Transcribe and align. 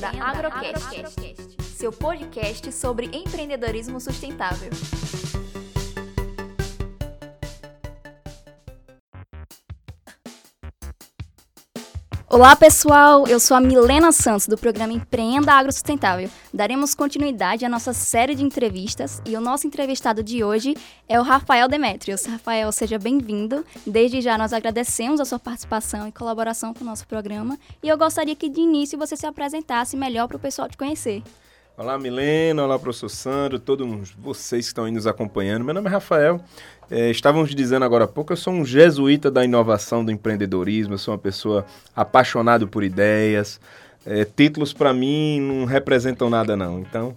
Empreenda 0.00 0.24
Agrocast, 0.24 1.60
seu 1.76 1.92
podcast 1.92 2.72
sobre 2.72 3.04
empreendedorismo 3.12 4.00
sustentável. 4.00 4.70
Olá 12.32 12.54
pessoal, 12.54 13.26
eu 13.26 13.40
sou 13.40 13.56
a 13.56 13.60
Milena 13.60 14.12
Santos 14.12 14.46
do 14.46 14.56
programa 14.56 14.92
Empreenda 14.92 15.52
Agro 15.52 15.72
Sustentável. 15.72 16.30
Daremos 16.54 16.94
continuidade 16.94 17.64
à 17.64 17.68
nossa 17.68 17.92
série 17.92 18.36
de 18.36 18.44
entrevistas 18.44 19.20
e 19.26 19.36
o 19.36 19.40
nosso 19.40 19.66
entrevistado 19.66 20.22
de 20.22 20.44
hoje 20.44 20.76
é 21.08 21.18
o 21.18 21.24
Rafael 21.24 21.66
Demetrios. 21.66 22.24
Rafael, 22.26 22.70
seja 22.70 23.00
bem-vindo. 23.00 23.66
Desde 23.84 24.20
já 24.20 24.38
nós 24.38 24.52
agradecemos 24.52 25.18
a 25.18 25.24
sua 25.24 25.40
participação 25.40 26.06
e 26.06 26.12
colaboração 26.12 26.72
com 26.72 26.84
o 26.84 26.86
nosso 26.86 27.04
programa 27.04 27.58
e 27.82 27.88
eu 27.88 27.98
gostaria 27.98 28.36
que 28.36 28.48
de 28.48 28.60
início 28.60 28.96
você 28.96 29.16
se 29.16 29.26
apresentasse 29.26 29.96
melhor 29.96 30.28
para 30.28 30.36
o 30.36 30.40
pessoal 30.40 30.68
te 30.68 30.76
conhecer. 30.76 31.24
Olá 31.80 31.98
Milena, 31.98 32.62
olá 32.62 32.78
professor 32.78 33.08
Sandro, 33.08 33.58
todos 33.58 34.10
vocês 34.10 34.66
que 34.66 34.68
estão 34.68 34.84
aí 34.84 34.92
nos 34.92 35.06
acompanhando. 35.06 35.64
Meu 35.64 35.72
nome 35.72 35.88
é 35.88 35.90
Rafael, 35.90 36.38
é, 36.90 37.10
estávamos 37.10 37.54
dizendo 37.54 37.86
agora 37.86 38.04
há 38.04 38.06
pouco, 38.06 38.34
eu 38.34 38.36
sou 38.36 38.52
um 38.52 38.66
jesuíta 38.66 39.30
da 39.30 39.46
inovação, 39.46 40.04
do 40.04 40.12
empreendedorismo, 40.12 40.92
eu 40.92 40.98
sou 40.98 41.14
uma 41.14 41.18
pessoa 41.18 41.64
apaixonada 41.96 42.66
por 42.66 42.84
ideias. 42.84 43.58
É, 44.04 44.26
títulos 44.26 44.74
para 44.74 44.92
mim 44.92 45.40
não 45.40 45.64
representam 45.64 46.28
nada 46.28 46.54
não, 46.54 46.80
então 46.80 47.16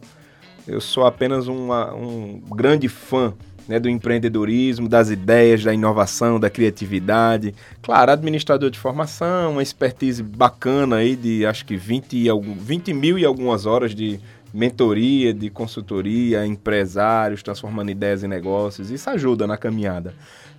eu 0.66 0.80
sou 0.80 1.06
apenas 1.06 1.48
uma, 1.48 1.94
um 1.94 2.42
grande 2.56 2.88
fã 2.88 3.34
né, 3.68 3.82
do 3.82 3.90
empreendedorismo, 3.90 4.88
das 4.88 5.10
ideias, 5.10 5.62
da 5.62 5.74
inovação, 5.74 6.40
da 6.40 6.50
criatividade. 6.50 7.54
Claro, 7.82 8.12
administrador 8.12 8.70
de 8.70 8.80
formação, 8.80 9.52
uma 9.52 9.64
expertise 9.64 10.24
bacana 10.24 10.98
aí 10.98 11.18
de 11.18 11.46
acho 11.46 11.66
que 11.66 11.76
20, 11.76 12.28
20 12.58 12.94
mil 12.94 13.20
e 13.20 13.26
algumas 13.26 13.66
horas 13.66 13.94
de 13.94 14.22
mentoria, 14.54 15.34
de 15.34 15.50
consultoria, 15.50 16.46
empresários, 16.46 17.42
transformando 17.42 17.90
ideias 17.90 18.24
em 18.24 18.28
negócios. 18.28 18.92
Isso 18.92 19.10
ajuda 19.10 19.48
na 19.48 19.58
caminhada. 19.58 20.14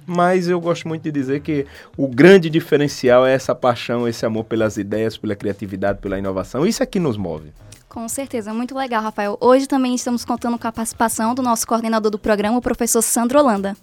Mas 0.07 0.49
eu 0.49 0.61
gosto 0.61 0.87
muito 0.87 1.03
de 1.03 1.13
dizer 1.13 1.41
que 1.41 1.67
o 1.97 2.09
grande 2.09 2.51
diferencial 2.51 3.25
é 3.25 3.33
essa 3.33 3.55
paixão, 3.55 4.07
esse 4.07 4.27
amor 4.27 4.45
pelas 4.45 4.77
ideias, 4.77 5.17
pela 5.17 5.35
criatividade, 5.35 6.01
pela 6.01 6.19
inovação. 6.19 6.67
Isso 6.67 6.83
é 6.83 6.87
que 6.87 6.99
nos 6.99 7.17
move. 7.17 7.53
Com 7.89 8.09
certeza, 8.09 8.53
muito 8.53 8.77
legal, 8.77 9.03
Rafael. 9.03 9.39
Hoje 9.41 9.69
também 9.69 9.95
estamos 9.95 10.25
contando 10.25 10.59
com 10.59 10.67
a 10.67 10.73
participação 10.73 11.35
do 11.35 11.41
nosso 11.41 11.67
coordenador 11.67 12.11
do 12.11 12.19
programa, 12.19 12.59
o 12.59 12.61
professor 12.61 13.01
Sandro 13.01 13.39
Holanda. 13.39 13.77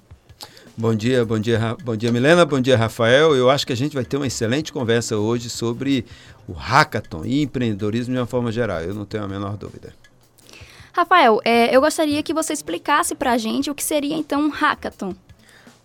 Bom 0.77 0.93
dia, 0.93 1.25
bom 1.25 1.39
dia, 1.39 1.75
bom 1.83 1.95
dia, 1.95 2.11
Milena, 2.11 2.45
bom 2.45 2.59
dia, 2.59 2.77
Rafael. 2.77 3.35
Eu 3.35 3.49
acho 3.49 3.65
que 3.65 3.73
a 3.73 3.75
gente 3.75 3.93
vai 3.93 4.05
ter 4.05 4.17
uma 4.17 4.27
excelente 4.27 4.71
conversa 4.71 5.17
hoje 5.17 5.49
sobre 5.49 6.05
o 6.47 6.53
hackathon 6.53 7.23
e 7.25 7.41
empreendedorismo 7.41 8.13
de 8.13 8.19
uma 8.19 8.25
forma 8.25 8.51
geral. 8.51 8.81
Eu 8.81 8.93
não 8.93 9.05
tenho 9.05 9.23
a 9.23 9.27
menor 9.27 9.57
dúvida. 9.57 9.93
Rafael, 10.93 11.39
é, 11.45 11.75
eu 11.75 11.79
gostaria 11.79 12.21
que 12.21 12.33
você 12.33 12.51
explicasse 12.51 13.15
para 13.15 13.31
a 13.31 13.37
gente 13.37 13.69
o 13.71 13.75
que 13.75 13.83
seria 13.83 14.15
então 14.15 14.41
um 14.41 14.49
hackathon. 14.49 15.15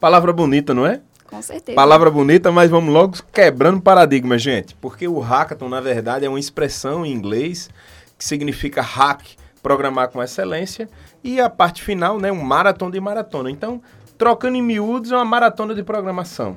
Palavra 0.00 0.32
bonita, 0.32 0.74
não 0.74 0.84
é? 0.84 1.00
Com 1.26 1.40
certeza. 1.42 1.74
Palavra 1.76 2.10
bonita, 2.10 2.50
mas 2.50 2.70
vamos 2.70 2.92
logo 2.92 3.16
quebrando 3.32 3.80
paradigma, 3.80 4.38
gente. 4.38 4.74
Porque 4.76 5.06
o 5.06 5.18
hackathon, 5.18 5.68
na 5.68 5.80
verdade, 5.80 6.24
é 6.24 6.28
uma 6.28 6.40
expressão 6.40 7.04
em 7.04 7.12
inglês 7.12 7.70
que 8.18 8.24
significa 8.24 8.82
hack, 8.82 9.22
programar 9.62 10.08
com 10.08 10.22
excelência, 10.22 10.88
e 11.22 11.40
a 11.40 11.50
parte 11.50 11.82
final, 11.82 12.18
né, 12.18 12.30
um 12.32 12.42
maratona 12.42 12.92
de 12.92 13.00
maratona. 13.00 13.50
Então, 13.50 13.82
trocando 14.16 14.56
em 14.56 14.62
miúdos, 14.62 15.12
é 15.12 15.16
uma 15.16 15.24
maratona 15.24 15.74
de 15.74 15.82
programação. 15.82 16.56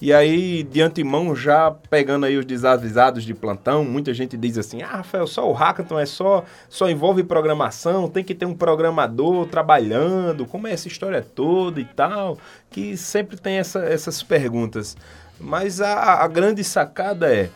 E 0.00 0.12
aí, 0.12 0.62
de 0.62 0.82
antemão, 0.82 1.34
já 1.34 1.70
pegando 1.70 2.26
aí 2.26 2.36
os 2.36 2.44
desavisados 2.44 3.24
de 3.24 3.32
plantão, 3.32 3.82
muita 3.82 4.12
gente 4.12 4.36
diz 4.36 4.58
assim: 4.58 4.82
ah, 4.82 4.96
Rafael, 4.98 5.26
só 5.26 5.48
o 5.48 5.54
hackathon 5.54 5.98
é 5.98 6.04
só, 6.04 6.44
só 6.68 6.90
envolve 6.90 7.24
programação, 7.24 8.08
tem 8.08 8.22
que 8.22 8.34
ter 8.34 8.44
um 8.44 8.54
programador 8.54 9.46
trabalhando, 9.46 10.44
como 10.44 10.66
é 10.66 10.72
essa 10.72 10.86
história 10.86 11.22
toda 11.22 11.80
e 11.80 11.84
tal, 11.84 12.36
que 12.70 12.94
sempre 12.94 13.38
tem 13.38 13.56
essa, 13.56 13.80
essas 13.80 14.22
perguntas. 14.22 14.96
Mas 15.40 15.80
a, 15.80 16.22
a 16.22 16.28
grande 16.28 16.62
sacada 16.62 17.34
é: 17.34 17.48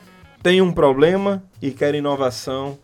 tem 0.43 0.63
um 0.63 0.73
problema 0.73 1.43
e 1.61 1.71
quer 1.71 1.95
inovação, 1.95 2.79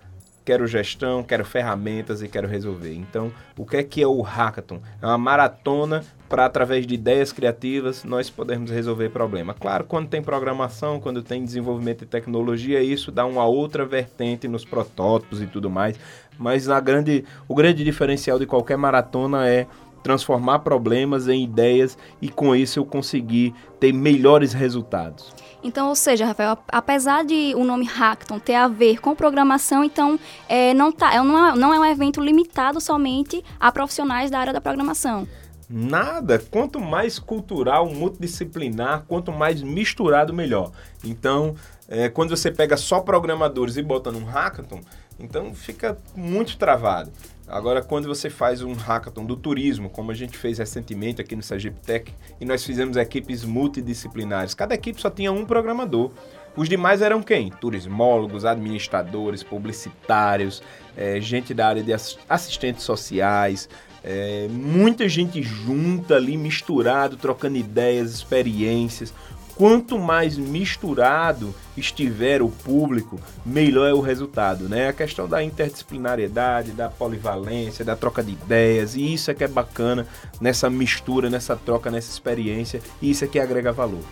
quero 0.46 0.64
gestão, 0.64 1.24
quero 1.24 1.44
ferramentas 1.44 2.22
e 2.22 2.28
quero 2.28 2.46
resolver. 2.46 2.94
Então, 2.94 3.32
o 3.58 3.66
que 3.66 3.76
é 3.76 3.82
que 3.82 4.00
é 4.00 4.06
o 4.06 4.22
hackathon? 4.22 4.80
É 5.02 5.06
uma 5.06 5.18
maratona 5.18 6.04
para 6.28 6.46
através 6.46 6.86
de 6.86 6.94
ideias 6.94 7.32
criativas 7.32 8.04
nós 8.04 8.30
podermos 8.30 8.70
resolver 8.70 9.08
problema. 9.08 9.54
Claro, 9.54 9.84
quando 9.84 10.08
tem 10.08 10.22
programação, 10.22 11.00
quando 11.00 11.20
tem 11.20 11.44
desenvolvimento 11.44 12.00
de 12.00 12.06
tecnologia, 12.06 12.80
isso 12.80 13.10
dá 13.10 13.26
uma 13.26 13.44
outra 13.44 13.84
vertente 13.84 14.46
nos 14.46 14.64
protótipos 14.64 15.42
e 15.42 15.46
tudo 15.46 15.68
mais. 15.68 15.98
Mas 16.38 16.68
a 16.68 16.78
grande, 16.78 17.24
o 17.48 17.54
grande 17.54 17.82
diferencial 17.82 18.38
de 18.38 18.46
qualquer 18.46 18.78
maratona 18.78 19.48
é 19.48 19.66
transformar 20.00 20.60
problemas 20.60 21.26
em 21.26 21.42
ideias 21.42 21.98
e 22.22 22.28
com 22.28 22.54
isso 22.54 22.78
eu 22.78 22.84
conseguir 22.84 23.52
ter 23.80 23.92
melhores 23.92 24.52
resultados. 24.52 25.34
Então, 25.66 25.88
ou 25.88 25.96
seja, 25.96 26.24
Rafael, 26.24 26.56
apesar 26.68 27.24
de 27.24 27.52
o 27.56 27.64
nome 27.64 27.84
Hackathon 27.84 28.38
ter 28.38 28.54
a 28.54 28.68
ver 28.68 29.00
com 29.00 29.16
programação, 29.16 29.82
então 29.82 30.16
é, 30.48 30.72
não, 30.72 30.92
tá, 30.92 31.12
é, 31.12 31.20
não, 31.20 31.48
é, 31.48 31.56
não 31.56 31.74
é 31.74 31.80
um 31.80 31.84
evento 31.84 32.20
limitado 32.20 32.80
somente 32.80 33.44
a 33.58 33.72
profissionais 33.72 34.30
da 34.30 34.38
área 34.38 34.52
da 34.52 34.60
programação. 34.60 35.26
Nada. 35.68 36.38
Quanto 36.38 36.78
mais 36.78 37.18
cultural, 37.18 37.88
multidisciplinar, 37.88 39.04
quanto 39.08 39.32
mais 39.32 39.60
misturado, 39.60 40.32
melhor. 40.32 40.70
Então, 41.02 41.56
é, 41.88 42.08
quando 42.08 42.30
você 42.30 42.52
pega 42.52 42.76
só 42.76 43.00
programadores 43.00 43.76
e 43.76 43.82
bota 43.82 44.12
num 44.12 44.24
hackathon, 44.24 44.80
então 45.18 45.52
fica 45.52 45.98
muito 46.14 46.56
travado. 46.56 47.10
Agora, 47.48 47.80
quando 47.80 48.08
você 48.08 48.28
faz 48.28 48.60
um 48.60 48.72
hackathon 48.72 49.24
do 49.24 49.36
turismo, 49.36 49.88
como 49.88 50.10
a 50.10 50.14
gente 50.14 50.36
fez 50.36 50.58
recentemente 50.58 51.20
aqui 51.20 51.36
no 51.36 51.42
Sergipe 51.42 51.78
Tech, 51.80 52.12
e 52.40 52.44
nós 52.44 52.64
fizemos 52.64 52.96
equipes 52.96 53.44
multidisciplinares, 53.44 54.52
cada 54.52 54.74
equipe 54.74 55.00
só 55.00 55.08
tinha 55.08 55.30
um 55.30 55.44
programador. 55.44 56.10
Os 56.56 56.68
demais 56.68 57.02
eram 57.02 57.22
quem? 57.22 57.50
Turismólogos, 57.50 58.44
administradores, 58.44 59.42
publicitários, 59.42 60.62
é, 60.96 61.20
gente 61.20 61.54
da 61.54 61.68
área 61.68 61.82
de 61.82 61.92
assistentes 62.28 62.82
sociais, 62.82 63.68
é, 64.02 64.46
muita 64.48 65.08
gente 65.08 65.42
junta 65.42 66.14
ali, 66.14 66.36
misturado, 66.36 67.16
trocando 67.16 67.58
ideias, 67.58 68.12
experiências. 68.12 69.12
Quanto 69.56 69.98
mais 69.98 70.36
misturado 70.36 71.54
estiver 71.74 72.42
o 72.42 72.50
público, 72.50 73.18
melhor 73.44 73.88
é 73.88 73.94
o 73.94 74.02
resultado, 74.02 74.68
né? 74.68 74.88
A 74.88 74.92
questão 74.92 75.26
da 75.26 75.42
interdisciplinariedade, 75.42 76.72
da 76.72 76.90
polivalência, 76.90 77.82
da 77.82 77.96
troca 77.96 78.22
de 78.22 78.32
ideias, 78.32 78.94
e 78.94 79.14
isso 79.14 79.30
é 79.30 79.34
que 79.34 79.42
é 79.42 79.48
bacana 79.48 80.06
nessa 80.38 80.68
mistura, 80.68 81.30
nessa 81.30 81.56
troca, 81.56 81.90
nessa 81.90 82.10
experiência, 82.10 82.82
e 83.00 83.10
isso 83.10 83.24
é 83.24 83.28
que 83.28 83.40
agrega 83.40 83.72
valor. 83.72 84.04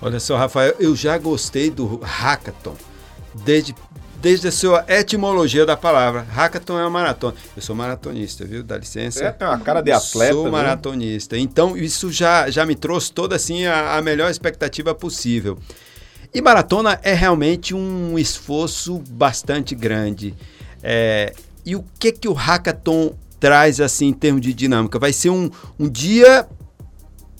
Olha 0.00 0.20
só, 0.20 0.36
Rafael, 0.36 0.76
eu 0.78 0.94
já 0.94 1.18
gostei 1.18 1.68
do 1.68 1.96
hackathon 1.96 2.76
desde 3.44 3.74
desde 4.26 4.48
a 4.48 4.50
sua 4.50 4.84
etimologia 4.88 5.64
da 5.64 5.76
palavra. 5.76 6.26
Hackathon 6.28 6.80
é 6.80 6.82
uma 6.82 6.90
maratona. 6.90 7.36
Eu 7.54 7.62
sou 7.62 7.76
maratonista, 7.76 8.44
viu? 8.44 8.64
Dá 8.64 8.76
licença. 8.76 9.24
É, 9.24 9.30
tem 9.30 9.46
uma 9.46 9.60
cara 9.60 9.80
de 9.80 9.92
atleta. 9.92 10.32
Sou 10.32 10.50
maratonista. 10.50 11.36
Né? 11.36 11.42
Então, 11.42 11.76
isso 11.76 12.10
já, 12.10 12.50
já 12.50 12.66
me 12.66 12.74
trouxe 12.74 13.12
toda 13.12 13.36
assim 13.36 13.66
a, 13.66 13.96
a 13.96 14.02
melhor 14.02 14.28
expectativa 14.28 14.92
possível. 14.92 15.56
E 16.34 16.42
maratona 16.42 16.98
é 17.04 17.14
realmente 17.14 17.72
um 17.72 18.18
esforço 18.18 19.00
bastante 19.10 19.76
grande. 19.76 20.34
É, 20.82 21.32
e 21.64 21.76
o 21.76 21.84
que 21.96 22.10
que 22.10 22.26
o 22.26 22.32
hackathon 22.32 23.14
traz 23.38 23.80
assim 23.80 24.08
em 24.08 24.12
termos 24.12 24.42
de 24.42 24.52
dinâmica? 24.52 24.98
Vai 24.98 25.12
ser 25.12 25.30
um, 25.30 25.48
um 25.78 25.88
dia 25.88 26.48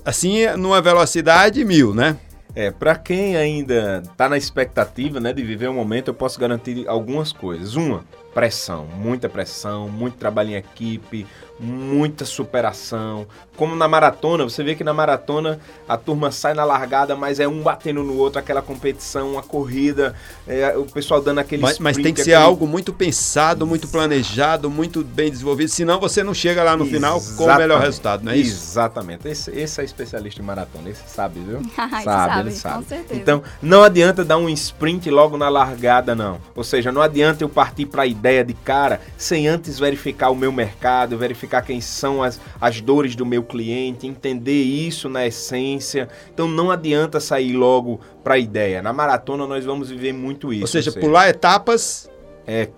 assim 0.05 0.47
numa 0.57 0.81
velocidade 0.81 1.65
mil, 1.65 1.93
né? 1.93 2.17
É, 2.57 2.71
para 2.71 2.95
quem 2.97 3.37
ainda 3.37 4.03
está 4.03 4.31
na 4.31 4.39
expectativa 4.39 5.21
né, 5.21 5.31
de 5.31 5.43
viver 5.43 5.69
o 5.69 5.73
um 5.73 5.75
momento, 5.75 6.09
eu 6.09 6.15
posso 6.15 6.41
garantir 6.41 6.89
algumas 6.89 7.31
coisas. 7.31 7.77
Uma, 7.77 8.03
pressão, 8.37 8.87
muita 8.87 9.31
pressão, 9.31 9.89
muito 9.89 10.19
trabalho 10.19 10.51
em 10.51 10.57
equipe, 10.57 11.27
muita 11.59 12.25
superação. 12.25 13.27
Como 13.57 13.75
na 13.75 13.89
maratona, 13.89 14.45
você 14.45 14.63
vê 14.63 14.75
que 14.75 14.85
na 14.85 14.93
maratona 14.93 15.59
a 15.89 15.97
turma 15.97 16.31
sai 16.31 16.53
na 16.53 16.65
largada, 16.65 17.17
mas 17.17 17.41
é 17.41 17.49
um 17.49 17.63
batendo 17.63 18.03
no 18.03 18.17
outro, 18.19 18.39
aquela 18.39 18.61
competição, 18.61 19.33
uma 19.33 19.43
corrida, 19.43 20.15
é, 20.47 20.77
o 20.77 20.85
pessoal 20.85 21.23
dando 21.23 21.39
aquele 21.39 21.63
Mas, 21.63 21.73
sprint, 21.73 21.85
mas 21.85 21.97
tem 21.97 22.13
que 22.13 22.21
aquele... 22.21 22.37
ser 22.37 22.43
algo 22.43 22.67
muito 22.67 22.93
pensado, 22.93 23.67
muito 23.67 23.89
planejado, 23.89 24.69
muito 24.69 25.03
bem 25.03 25.31
desenvolvido, 25.31 25.71
senão 25.71 25.99
você 25.99 26.23
não 26.23 26.35
chega 26.35 26.63
lá 26.63 26.77
no 26.77 26.85
Exatamente. 26.85 26.95
final 26.95 27.37
com 27.37 27.45
o 27.45 27.57
melhor 27.57 27.81
resultado, 27.81 28.25
não 28.25 28.33
é 28.33 28.37
isso? 28.37 28.73
Exatamente. 28.73 29.27
Esse, 29.27 29.51
esse 29.51 29.81
é 29.81 29.85
especialista 29.85 30.43
em 30.43 30.45
maratona, 30.45 30.91
esse 30.91 31.09
sabe, 31.09 31.41
viu? 31.41 31.63
sabe, 31.75 32.05
sabe, 32.05 32.41
ele 32.41 32.51
sabe. 32.51 32.77
Com 32.77 32.89
certeza. 32.89 33.21
Então, 33.21 33.43
não 33.63 33.83
adianta 33.83 34.23
dar 34.23 34.37
um 34.37 34.51
sprint 34.51 35.11
logo 35.11 35.39
na 35.39 35.49
largada, 35.49 36.15
não. 36.15 36.39
Ou 36.55 36.63
seja, 36.63 36.93
não 36.93 37.01
adianta 37.01 37.43
eu 37.43 37.49
partir 37.49 37.87
para 37.87 38.03
a 38.03 38.07
ideia 38.07 38.45
de 38.45 38.53
cara 38.53 39.01
sem 39.17 39.49
antes 39.49 39.79
verificar 39.79 40.29
o 40.29 40.37
meu 40.37 40.53
mercado, 40.53 41.17
verificar 41.17 41.46
identificar 41.47 41.63
quem 41.63 41.81
são 41.81 42.23
as, 42.23 42.41
as 42.61 42.81
dores 42.81 43.15
do 43.15 43.25
meu 43.25 43.43
cliente, 43.43 44.07
entender 44.07 44.63
isso 44.63 45.09
na 45.09 45.27
essência. 45.27 46.09
Então 46.33 46.49
não 46.49 46.71
adianta 46.71 47.21
sair 47.21 47.53
logo 47.53 48.01
para 48.23 48.35
a 48.35 48.39
ideia. 48.39 48.83
Na 48.83 48.93
maratona 48.93 49.47
nós 49.47 49.65
vamos 49.65 49.89
viver 49.89 50.13
muito 50.13 50.53
isso. 50.53 50.63
Ou 50.63 50.67
seja, 50.67 50.91
seja 50.91 51.07
pular 51.07 51.29
etapas. 51.29 52.11
É 52.47 52.69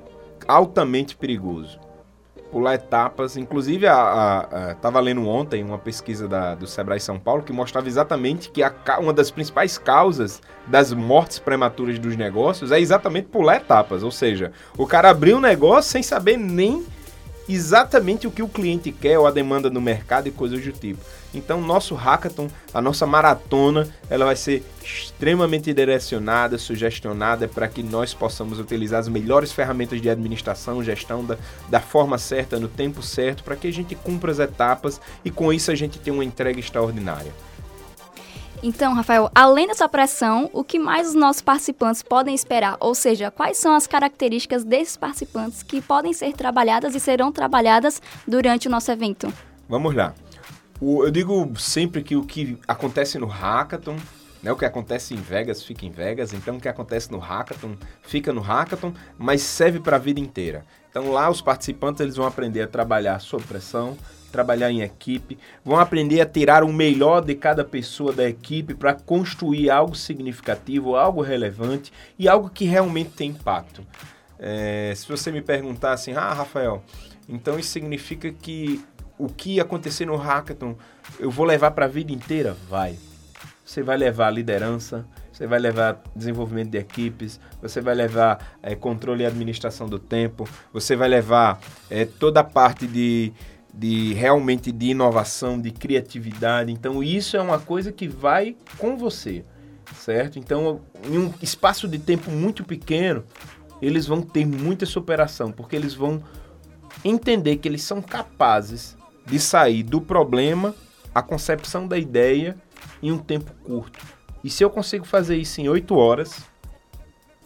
altamente 0.46 1.16
perigoso. 1.16 1.78
Pular 2.50 2.76
etapas, 2.76 3.36
inclusive 3.36 3.84
estava 3.84 4.98
lendo 5.00 5.28
ontem 5.28 5.62
uma 5.62 5.76
pesquisa 5.76 6.26
da, 6.26 6.54
do 6.54 6.66
Sebrae 6.66 6.98
São 6.98 7.18
Paulo 7.18 7.42
que 7.42 7.52
mostrava 7.52 7.86
exatamente 7.86 8.48
que 8.50 8.62
a, 8.62 8.72
uma 8.98 9.12
das 9.12 9.30
principais 9.30 9.76
causas 9.76 10.40
das 10.66 10.90
mortes 10.90 11.38
prematuras 11.38 11.98
dos 11.98 12.16
negócios 12.16 12.72
é 12.72 12.80
exatamente 12.80 13.26
pular 13.26 13.56
etapas, 13.56 14.02
ou 14.02 14.10
seja, 14.10 14.50
o 14.78 14.86
cara 14.86 15.10
abriu 15.10 15.36
um 15.36 15.40
negócio 15.40 15.90
sem 15.90 16.02
saber 16.02 16.38
nem 16.38 16.86
exatamente 17.48 18.26
o 18.26 18.30
que 18.30 18.42
o 18.42 18.48
cliente 18.48 18.92
quer 18.92 19.18
ou 19.18 19.26
a 19.26 19.30
demanda 19.30 19.70
no 19.70 19.80
mercado 19.80 20.28
e 20.28 20.30
coisas 20.30 20.62
do 20.62 20.72
tipo. 20.72 21.00
Então, 21.34 21.60
nosso 21.60 21.94
hackathon, 21.94 22.48
a 22.72 22.80
nossa 22.80 23.06
maratona, 23.06 23.88
ela 24.08 24.24
vai 24.24 24.36
ser 24.36 24.62
extremamente 24.82 25.72
direcionada, 25.74 26.56
sugestionada 26.56 27.46
para 27.46 27.68
que 27.68 27.82
nós 27.82 28.14
possamos 28.14 28.58
utilizar 28.58 29.00
as 29.00 29.08
melhores 29.08 29.52
ferramentas 29.52 30.00
de 30.00 30.08
administração, 30.08 30.82
gestão 30.82 31.24
da, 31.24 31.36
da 31.68 31.80
forma 31.80 32.16
certa, 32.18 32.58
no 32.58 32.68
tempo 32.68 33.02
certo, 33.02 33.44
para 33.44 33.56
que 33.56 33.68
a 33.68 33.72
gente 33.72 33.94
cumpra 33.94 34.32
as 34.32 34.38
etapas 34.38 35.00
e 35.24 35.30
com 35.30 35.52
isso 35.52 35.70
a 35.70 35.74
gente 35.74 35.98
tenha 35.98 36.14
uma 36.14 36.24
entrega 36.24 36.58
extraordinária. 36.58 37.32
Então, 38.62 38.92
Rafael, 38.92 39.30
além 39.34 39.68
dessa 39.68 39.88
pressão, 39.88 40.50
o 40.52 40.64
que 40.64 40.78
mais 40.78 41.08
os 41.08 41.14
nossos 41.14 41.40
participantes 41.40 42.02
podem 42.02 42.34
esperar? 42.34 42.76
Ou 42.80 42.94
seja, 42.94 43.30
quais 43.30 43.56
são 43.56 43.72
as 43.72 43.86
características 43.86 44.64
desses 44.64 44.96
participantes 44.96 45.62
que 45.62 45.80
podem 45.80 46.12
ser 46.12 46.32
trabalhadas 46.32 46.94
e 46.94 47.00
serão 47.00 47.30
trabalhadas 47.30 48.02
durante 48.26 48.66
o 48.66 48.70
nosso 48.70 48.90
evento? 48.90 49.32
Vamos 49.68 49.94
lá. 49.94 50.12
O, 50.80 51.04
eu 51.04 51.10
digo 51.10 51.52
sempre 51.56 52.02
que 52.02 52.16
o 52.16 52.24
que 52.24 52.58
acontece 52.66 53.16
no 53.18 53.26
Hackathon, 53.26 53.96
né, 54.42 54.50
o 54.50 54.56
que 54.56 54.64
acontece 54.64 55.14
em 55.14 55.18
Vegas 55.18 55.62
fica 55.62 55.86
em 55.86 55.90
Vegas, 55.90 56.32
então 56.32 56.56
o 56.56 56.60
que 56.60 56.68
acontece 56.68 57.10
no 57.12 57.18
Hackathon 57.18 57.76
fica 58.02 58.32
no 58.32 58.40
Hackathon, 58.40 58.92
mas 59.16 59.42
serve 59.42 59.78
para 59.78 59.96
a 59.96 60.00
vida 60.00 60.18
inteira. 60.18 60.64
Então 60.90 61.12
lá 61.12 61.30
os 61.30 61.40
participantes 61.40 62.00
eles 62.00 62.16
vão 62.16 62.26
aprender 62.26 62.62
a 62.62 62.66
trabalhar 62.66 63.20
sob 63.20 63.42
pressão, 63.44 63.96
trabalhar 64.30 64.70
em 64.70 64.82
equipe, 64.82 65.38
vão 65.64 65.78
aprender 65.78 66.20
a 66.20 66.26
tirar 66.26 66.64
o 66.64 66.72
melhor 66.72 67.24
de 67.24 67.34
cada 67.34 67.64
pessoa 67.64 68.12
da 68.12 68.28
equipe 68.28 68.74
para 68.74 68.94
construir 68.94 69.70
algo 69.70 69.94
significativo, 69.94 70.96
algo 70.96 71.22
relevante 71.22 71.92
e 72.18 72.28
algo 72.28 72.50
que 72.50 72.64
realmente 72.64 73.10
tem 73.10 73.30
impacto. 73.30 73.84
É, 74.38 74.92
se 74.94 75.08
você 75.08 75.32
me 75.32 75.42
perguntar 75.42 75.92
assim, 75.92 76.12
ah, 76.12 76.32
Rafael, 76.32 76.82
então 77.28 77.58
isso 77.58 77.70
significa 77.70 78.30
que 78.30 78.80
o 79.18 79.28
que 79.28 79.58
acontecer 79.58 80.06
no 80.06 80.16
hackathon 80.16 80.76
eu 81.18 81.30
vou 81.30 81.44
levar 81.44 81.72
para 81.72 81.86
a 81.86 81.88
vida 81.88 82.12
inteira? 82.12 82.56
Vai. 82.68 82.96
Você 83.64 83.82
vai 83.82 83.96
levar 83.98 84.30
liderança, 84.30 85.04
você 85.30 85.46
vai 85.46 85.58
levar 85.58 86.00
desenvolvimento 86.16 86.70
de 86.70 86.78
equipes, 86.78 87.38
você 87.60 87.80
vai 87.80 87.94
levar 87.94 88.56
é, 88.62 88.74
controle 88.74 89.22
e 89.22 89.26
administração 89.26 89.88
do 89.88 89.98
tempo, 89.98 90.48
você 90.72 90.96
vai 90.96 91.08
levar 91.08 91.60
é, 91.90 92.04
toda 92.04 92.40
a 92.40 92.44
parte 92.44 92.86
de 92.86 93.32
de 93.78 94.12
realmente 94.12 94.72
de 94.72 94.86
inovação, 94.86 95.60
de 95.60 95.70
criatividade. 95.70 96.72
Então 96.72 97.00
isso 97.00 97.36
é 97.36 97.40
uma 97.40 97.60
coisa 97.60 97.92
que 97.92 98.08
vai 98.08 98.56
com 98.76 98.96
você, 98.96 99.44
certo? 99.94 100.36
Então, 100.36 100.80
em 101.04 101.16
um 101.16 101.32
espaço 101.40 101.86
de 101.86 101.96
tempo 101.96 102.28
muito 102.28 102.64
pequeno, 102.64 103.22
eles 103.80 104.04
vão 104.04 104.20
ter 104.20 104.44
muita 104.44 104.84
superação, 104.84 105.52
porque 105.52 105.76
eles 105.76 105.94
vão 105.94 106.20
entender 107.04 107.58
que 107.58 107.68
eles 107.68 107.82
são 107.82 108.02
capazes 108.02 108.96
de 109.24 109.38
sair 109.38 109.84
do 109.84 110.00
problema 110.00 110.74
à 111.14 111.22
concepção 111.22 111.86
da 111.86 111.96
ideia 111.96 112.56
em 113.00 113.12
um 113.12 113.18
tempo 113.18 113.52
curto. 113.62 114.04
E 114.42 114.50
se 114.50 114.64
eu 114.64 114.70
consigo 114.70 115.04
fazer 115.04 115.36
isso 115.36 115.60
em 115.60 115.68
oito 115.68 115.94
horas, 115.94 116.42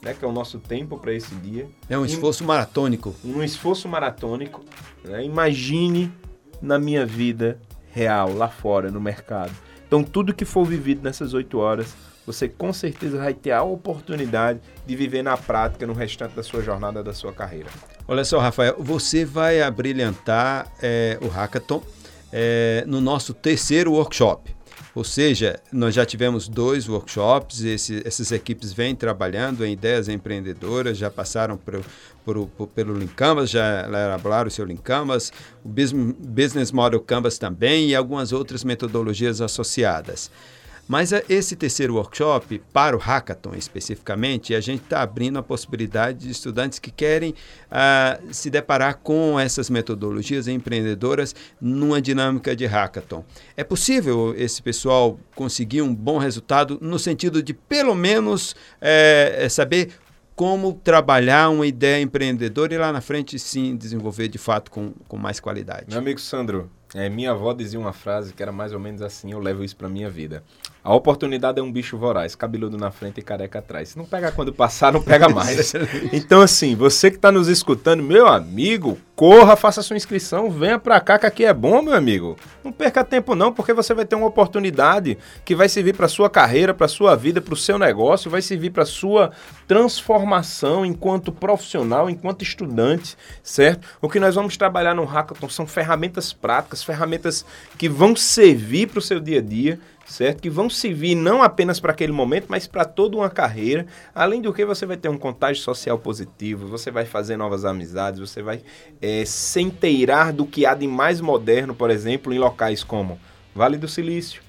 né, 0.01 0.15
que 0.15 0.25
é 0.25 0.29
o 0.29 0.33
nosso 0.33 0.59
tempo 0.59 0.99
para 0.99 1.13
esse 1.13 1.35
dia. 1.37 1.69
É 1.89 1.97
um 1.97 2.05
esforço 2.05 2.43
maratônico. 2.43 3.15
Um 3.25 3.43
esforço 3.43 3.89
maratônico. 3.89 4.65
Né? 5.05 5.25
Imagine 5.25 6.13
na 6.63 6.79
minha 6.79 7.05
vida 7.05 7.59
real, 7.93 8.33
lá 8.33 8.49
fora, 8.49 8.91
no 8.91 9.01
mercado. 9.01 9.53
Então, 9.87 10.03
tudo 10.03 10.33
que 10.33 10.45
for 10.45 10.65
vivido 10.65 11.03
nessas 11.03 11.35
oito 11.35 11.59
horas, 11.59 11.95
você 12.25 12.49
com 12.49 12.73
certeza 12.73 13.19
vai 13.19 13.35
ter 13.35 13.51
a 13.51 13.63
oportunidade 13.63 14.61
de 14.87 14.97
viver 14.97 15.23
na 15.23 15.37
prática 15.37 15.87
no 15.87 15.93
restante 15.93 16.35
da 16.35 16.43
sua 16.43 16.63
jornada, 16.63 17.03
da 17.03 17.13
sua 17.13 17.33
carreira. 17.33 17.69
Olha 18.07 18.25
só, 18.25 18.39
Rafael, 18.39 18.77
você 18.79 19.25
vai 19.25 19.61
abrilhantar 19.61 20.73
é, 20.81 21.19
o 21.21 21.29
Hackathon 21.29 21.83
é, 22.33 22.85
no 22.87 23.01
nosso 23.01 23.35
terceiro 23.35 23.93
workshop. 23.93 24.55
Ou 24.95 25.05
seja, 25.05 25.59
nós 25.73 25.95
já 25.95 26.05
tivemos 26.05 26.49
dois 26.49 26.87
workshops, 26.87 27.63
esse, 27.63 28.03
essas 28.07 28.31
equipes 28.31 28.75
vêm 28.75 28.95
trabalhando 28.95 29.65
em 29.65 29.73
ideias 29.73 30.07
empreendedoras, 30.07 30.99
já 30.99 31.11
passaram 31.11 31.57
por, 31.57 31.81
por, 32.25 32.47
por, 32.49 32.67
pelo 32.69 32.93
Lean 32.93 33.07
Canvas, 33.07 33.49
já 33.49 33.87
elaboraram 33.87 34.49
o 34.49 34.51
seu 34.51 34.67
Lean 34.67 34.77
Canvas, 34.77 35.33
o 35.65 35.69
Business 35.69 36.71
Model 36.71 37.01
Canvas 37.01 37.39
também 37.39 37.89
e 37.89 37.95
algumas 37.95 38.33
outras 38.33 38.65
metodologias 38.65 39.41
associadas. 39.41 40.31
Mas 40.93 41.11
é, 41.11 41.25
esse 41.27 41.57
terceiro 41.57 41.95
workshop, 41.95 42.61
para 42.71 42.95
o 42.95 42.99
Hackathon 42.99 43.55
especificamente, 43.55 44.55
a 44.55 44.61
gente 44.61 44.83
está 44.83 45.01
abrindo 45.01 45.39
a 45.39 45.43
possibilidade 45.43 46.27
de 46.27 46.31
estudantes 46.31 46.79
que 46.79 46.91
querem 46.91 47.31
uh, 47.31 48.31
se 48.31 48.51
deparar 48.51 48.99
com 48.99 49.41
essas 49.41 49.71
metodologias 49.71 50.49
empreendedoras 50.49 51.35
numa 51.59 51.99
dinâmica 51.99 52.55
de 52.55 52.67
Hackathon. 52.67 53.25
É 53.57 53.65
possível 53.65 54.35
esse 54.37 54.61
pessoal 54.61 55.19
conseguir 55.35 55.81
um 55.81 55.95
bom 55.95 56.19
resultado 56.19 56.79
no 56.83 56.99
sentido 56.99 57.43
de, 57.43 57.55
pelo 57.55 57.95
menos, 57.95 58.55
é, 58.79 59.49
saber 59.49 59.93
como 60.37 60.75
trabalhar 60.75 61.49
uma 61.49 61.67
ideia 61.67 62.03
empreendedora 62.03 62.75
e 62.75 62.77
lá 62.77 62.93
na 62.93 63.01
frente 63.01 63.39
sim 63.39 63.77
desenvolver 63.77 64.29
de 64.29 64.37
fato 64.37 64.71
com, 64.71 64.93
com 65.09 65.17
mais 65.17 65.41
qualidade. 65.41 65.87
Meu 65.89 66.01
amigo 66.01 66.21
Sandro, 66.21 66.71
é, 66.95 67.09
minha 67.09 67.31
avó 67.31 67.55
dizia 67.55 67.81
uma 67.81 67.95
frase 67.95 68.35
que 68.35 68.43
era 68.43 68.53
mais 68.53 68.75
ou 68.75 68.79
menos 68.79 69.01
assim, 69.01 69.33
eu 69.33 69.39
levo 69.39 69.65
isso 69.65 69.77
para 69.77 69.89
minha 69.89 70.11
vida. 70.11 70.45
A 70.85 70.93
oportunidade 70.93 71.61
é 71.61 71.63
um 71.63 71.71
bicho 71.71 71.97
voraz, 71.97 72.35
cabeludo 72.35 72.77
na 72.77 72.91
frente 72.91 73.19
e 73.19 73.23
careca 73.23 73.61
atrás. 73.61 73.91
Se 73.91 73.99
não 73.99 74.05
pega 74.05 74.33
quando 74.33 74.53
passar, 74.53 74.93
não 74.93 75.01
pega 75.01 75.29
mais. 75.29 75.73
então, 76.13 76.41
assim, 76.41 76.75
você 76.75 77.09
que 77.09 77.17
está 77.17 77.31
nos 77.31 77.47
escutando, 77.47 78.03
meu 78.03 78.27
amigo, 78.27 78.99
corra, 79.15 79.55
faça 79.55 79.81
sua 79.81 79.97
inscrição, 79.97 80.51
venha 80.51 80.81
para 80.81 80.99
cá 81.01 81.21
que 81.21 81.27
aqui 81.27 81.45
é 81.45 81.55
bom, 81.55 81.81
meu 81.83 81.95
amigo. 81.95 82.37
Não 82.65 82.73
perca 82.73 83.05
tempo 83.05 83.37
não, 83.37 83.53
porque 83.53 83.73
você 83.73 83.95
vai 83.95 84.05
ter 84.05 84.17
uma 84.17 84.27
oportunidade 84.27 85.17
que 85.45 85.55
vai 85.55 85.69
servir 85.69 85.95
para 85.95 86.09
sua 86.09 86.29
carreira, 86.29 86.75
para 86.75 86.89
sua 86.89 87.15
vida, 87.15 87.41
para 87.41 87.55
o 87.55 87.57
seu 87.57 87.79
negócio, 87.79 88.29
vai 88.29 88.43
servir 88.43 88.71
para 88.71 88.85
sua 88.85 89.31
transformação 89.69 90.85
enquanto 90.85 91.31
profissional, 91.31 92.11
enquanto 92.11 92.43
estudante, 92.43 93.17
certo? 93.41 93.87
O 94.01 94.09
que 94.09 94.19
nós 94.19 94.35
vamos 94.35 94.57
trabalhar 94.57 94.97
no 94.97 95.05
Hackathon 95.05 95.49
são 95.49 95.65
ferramentas 95.65 96.33
práticas, 96.33 96.83
ferramentas 96.83 97.47
que 97.79 97.89
vão 97.89 98.17
servir 98.17 98.89
para 98.89 98.99
o 98.99 99.03
seu 99.03 99.21
dia 99.21 99.39
a 99.39 99.43
dia 99.43 99.79
certo? 100.13 100.43
Que 100.43 100.51
vão 100.51 100.69
servir 100.69 101.15
não 101.15 101.43
apenas 101.43 101.81
para 101.81 101.93
aquele 101.93 102.13
momento, 102.13 102.47
mas 102.49 102.67
para 102.67 102.85
toda 102.85 103.17
uma 103.17 103.31
carreira. 103.31 103.87
Além 104.15 104.41
do 104.41 104.53
que 104.53 104.65
você 104.65 104.85
vai 104.85 104.97
ter 104.97 105.09
um 105.09 105.19
contágio 105.19 105.63
social 105.63 105.99
positivo, 105.99 106.67
você 106.67 106.91
vai 106.91 107.05
fazer 107.05 107.37
novas 107.37 107.65
amizades, 107.65 108.21
você 108.21 108.43
vai 108.43 108.63
é, 109.01 109.25
se 109.25 109.61
inteirar 109.61 110.33
do 110.33 110.47
que 110.47 110.67
há 110.67 110.75
de 110.75 110.87
mais 110.87 111.21
moderno, 111.21 111.75
por 111.75 111.91
exemplo, 111.91 112.33
em 112.33 112.39
locais 112.39 112.85
como 112.85 113.19
Vale 113.55 113.77
do 113.77 113.89
Silício. 113.89 114.43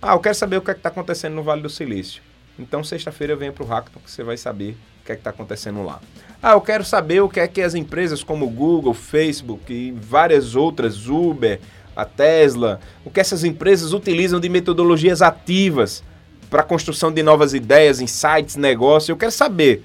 Ah, 0.00 0.12
eu 0.12 0.20
quero 0.20 0.34
saber 0.34 0.58
o 0.58 0.60
que 0.60 0.70
é 0.70 0.74
está 0.74 0.88
acontecendo 0.88 1.34
no 1.34 1.42
Vale 1.42 1.62
do 1.62 1.70
Silício. 1.70 2.22
Então, 2.58 2.84
sexta-feira, 2.84 3.34
venha 3.34 3.52
para 3.52 3.64
o 3.64 3.66
Hackathon 3.66 4.00
que 4.00 4.10
você 4.10 4.22
vai 4.22 4.36
saber 4.36 4.76
o 5.00 5.04
que 5.04 5.12
é 5.12 5.14
está 5.14 5.30
acontecendo 5.30 5.82
lá. 5.82 6.00
Ah, 6.42 6.52
eu 6.52 6.60
quero 6.60 6.84
saber 6.84 7.20
o 7.20 7.28
que 7.28 7.40
é 7.40 7.48
que 7.48 7.62
as 7.62 7.74
empresas 7.74 8.22
como 8.22 8.48
Google, 8.48 8.92
Facebook 8.92 9.72
e 9.72 9.92
várias 9.92 10.54
outras, 10.54 11.08
Uber, 11.08 11.60
a 11.94 12.04
Tesla, 12.04 12.80
o 13.04 13.10
que 13.10 13.20
essas 13.20 13.44
empresas 13.44 13.92
utilizam 13.92 14.40
de 14.40 14.48
metodologias 14.48 15.22
ativas 15.22 16.02
para 16.50 16.62
a 16.62 16.64
construção 16.64 17.12
de 17.12 17.22
novas 17.22 17.54
ideias, 17.54 18.00
insights, 18.00 18.56
negócios. 18.56 19.08
Eu 19.08 19.16
quero 19.16 19.32
saber. 19.32 19.84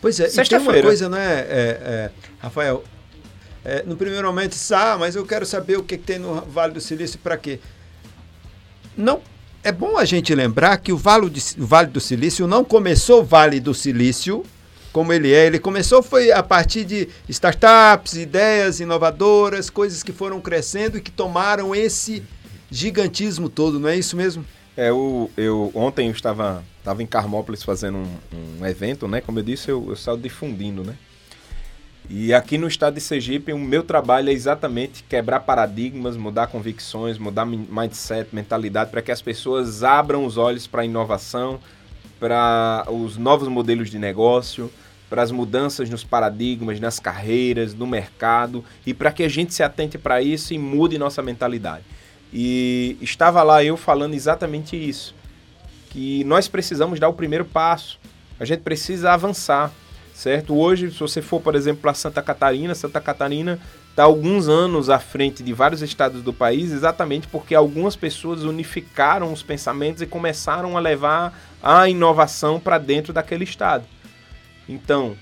Pois 0.00 0.20
é, 0.20 0.28
e 0.28 0.48
tem 0.48 0.58
uma 0.58 0.82
coisa, 0.82 1.08
né, 1.08 1.40
é, 1.48 1.50
é, 1.50 2.10
Rafael? 2.38 2.84
É, 3.64 3.82
no 3.84 3.96
primeiro 3.96 4.26
momento, 4.26 4.54
ah, 4.72 4.96
mas 4.98 5.16
eu 5.16 5.24
quero 5.24 5.46
saber 5.46 5.78
o 5.78 5.82
que, 5.82 5.96
que 5.96 6.04
tem 6.04 6.18
no 6.18 6.42
Vale 6.42 6.74
do 6.74 6.80
Silício 6.80 7.18
para 7.18 7.38
quê? 7.38 7.58
Não, 8.94 9.22
é 9.62 9.72
bom 9.72 9.96
a 9.96 10.04
gente 10.04 10.34
lembrar 10.34 10.76
que 10.76 10.92
o 10.92 10.96
Vale, 10.98 11.30
de, 11.30 11.40
o 11.58 11.66
vale 11.66 11.88
do 11.88 12.00
Silício 12.00 12.46
não 12.46 12.62
começou 12.62 13.24
Vale 13.24 13.58
do 13.58 13.72
Silício 13.72 14.44
como 14.94 15.12
ele 15.12 15.34
é. 15.34 15.46
Ele 15.46 15.58
começou 15.58 16.04
foi 16.04 16.30
a 16.30 16.40
partir 16.40 16.84
de 16.84 17.08
startups, 17.28 18.14
ideias 18.14 18.78
inovadoras, 18.78 19.68
coisas 19.68 20.04
que 20.04 20.12
foram 20.12 20.40
crescendo 20.40 20.96
e 20.96 21.00
que 21.00 21.10
tomaram 21.10 21.74
esse 21.74 22.22
gigantismo 22.70 23.48
todo, 23.48 23.80
não 23.80 23.88
é 23.88 23.96
isso 23.96 24.16
mesmo? 24.16 24.46
É, 24.76 24.90
eu, 24.90 25.30
eu 25.36 25.72
ontem 25.74 26.06
eu 26.06 26.12
estava, 26.12 26.64
estava 26.78 27.02
em 27.02 27.06
Carmópolis 27.06 27.64
fazendo 27.64 27.98
um, 27.98 28.60
um 28.60 28.66
evento, 28.66 29.08
né? 29.08 29.20
Como 29.20 29.40
eu 29.40 29.42
disse, 29.42 29.68
eu, 29.68 29.84
eu 29.88 29.96
saio 29.96 30.16
difundindo, 30.16 30.84
né? 30.84 30.94
E 32.08 32.32
aqui 32.32 32.56
no 32.56 32.68
estado 32.68 32.94
de 32.94 33.00
Sergipe, 33.00 33.52
o 33.52 33.58
meu 33.58 33.82
trabalho 33.82 34.28
é 34.28 34.32
exatamente 34.32 35.02
quebrar 35.08 35.40
paradigmas, 35.40 36.16
mudar 36.16 36.46
convicções, 36.46 37.18
mudar 37.18 37.46
mindset, 37.46 38.28
mentalidade, 38.32 38.90
para 38.90 39.02
que 39.02 39.10
as 39.10 39.22
pessoas 39.22 39.82
abram 39.82 40.24
os 40.24 40.36
olhos 40.36 40.66
para 40.68 40.82
a 40.82 40.84
inovação, 40.84 41.58
para 42.20 42.86
os 42.88 43.16
novos 43.16 43.48
modelos 43.48 43.90
de 43.90 43.98
negócio, 43.98 44.70
para 45.08 45.22
as 45.22 45.30
mudanças 45.30 45.88
nos 45.90 46.02
paradigmas, 46.02 46.80
nas 46.80 46.98
carreiras, 46.98 47.74
no 47.74 47.86
mercado 47.86 48.64
e 48.86 48.92
para 48.92 49.12
que 49.12 49.22
a 49.22 49.28
gente 49.28 49.54
se 49.54 49.62
atente 49.62 49.98
para 49.98 50.22
isso 50.22 50.54
e 50.54 50.58
mude 50.58 50.98
nossa 50.98 51.22
mentalidade. 51.22 51.84
E 52.32 52.96
estava 53.00 53.42
lá 53.42 53.62
eu 53.62 53.76
falando 53.76 54.14
exatamente 54.14 54.76
isso, 54.76 55.14
que 55.90 56.24
nós 56.24 56.48
precisamos 56.48 56.98
dar 56.98 57.08
o 57.08 57.14
primeiro 57.14 57.44
passo. 57.44 57.98
A 58.40 58.44
gente 58.44 58.62
precisa 58.62 59.12
avançar, 59.12 59.70
certo? 60.12 60.56
Hoje, 60.56 60.90
se 60.90 60.98
você 60.98 61.22
for, 61.22 61.40
por 61.40 61.54
exemplo, 61.54 61.82
para 61.82 61.94
Santa 61.94 62.20
Catarina, 62.20 62.74
Santa 62.74 63.00
Catarina 63.00 63.60
está 63.88 64.02
alguns 64.02 64.48
anos 64.48 64.90
à 64.90 64.98
frente 64.98 65.40
de 65.44 65.52
vários 65.52 65.80
estados 65.80 66.20
do 66.20 66.32
país, 66.32 66.72
exatamente 66.72 67.28
porque 67.28 67.54
algumas 67.54 67.94
pessoas 67.94 68.42
unificaram 68.42 69.32
os 69.32 69.40
pensamentos 69.40 70.02
e 70.02 70.06
começaram 70.06 70.76
a 70.76 70.80
levar 70.80 71.32
a 71.62 71.88
inovação 71.88 72.58
para 72.58 72.76
dentro 72.78 73.12
daquele 73.12 73.44
estado. 73.44 73.84
Então, 74.68 75.16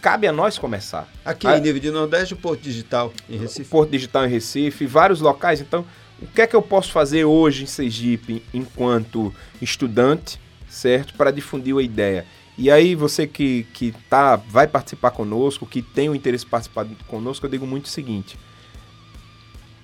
cabe 0.00 0.26
a 0.26 0.32
nós 0.32 0.58
começar. 0.58 1.08
Aqui 1.24 1.46
em 1.46 1.60
nível 1.60 1.80
de 1.80 1.90
Nordeste, 1.90 2.34
o 2.34 2.36
Porto 2.36 2.60
Digital 2.60 3.12
em 3.28 3.38
Recife. 3.38 3.62
O 3.62 3.70
Porto 3.70 3.90
Digital 3.90 4.26
em 4.26 4.30
Recife, 4.30 4.86
vários 4.86 5.20
locais. 5.20 5.60
Então, 5.60 5.84
o 6.20 6.26
que 6.26 6.42
é 6.42 6.46
que 6.46 6.54
eu 6.54 6.62
posso 6.62 6.92
fazer 6.92 7.24
hoje 7.24 7.64
em 7.64 7.66
Sergipe 7.66 8.42
enquanto 8.52 9.34
estudante, 9.60 10.40
certo, 10.68 11.14
para 11.14 11.30
difundir 11.30 11.76
a 11.76 11.82
ideia? 11.82 12.26
E 12.56 12.70
aí 12.70 12.94
você 12.94 13.26
que, 13.26 13.64
que 13.72 13.92
tá, 14.08 14.36
vai 14.36 14.66
participar 14.66 15.10
conosco, 15.10 15.66
que 15.66 15.82
tem 15.82 16.08
o 16.08 16.14
interesse 16.14 16.44
de 16.44 16.50
participar 16.50 16.86
conosco, 17.08 17.46
eu 17.46 17.50
digo 17.50 17.66
muito 17.66 17.86
o 17.86 17.88
seguinte. 17.88 18.38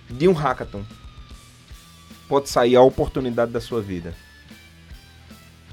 De 0.09 0.29
um 0.29 0.33
hackathon 0.33 0.85
pode 2.29 2.49
sair 2.49 2.77
a 2.77 2.83
oportunidade 2.83 3.51
da 3.51 3.61
sua 3.61 3.81
vida. 3.81 4.15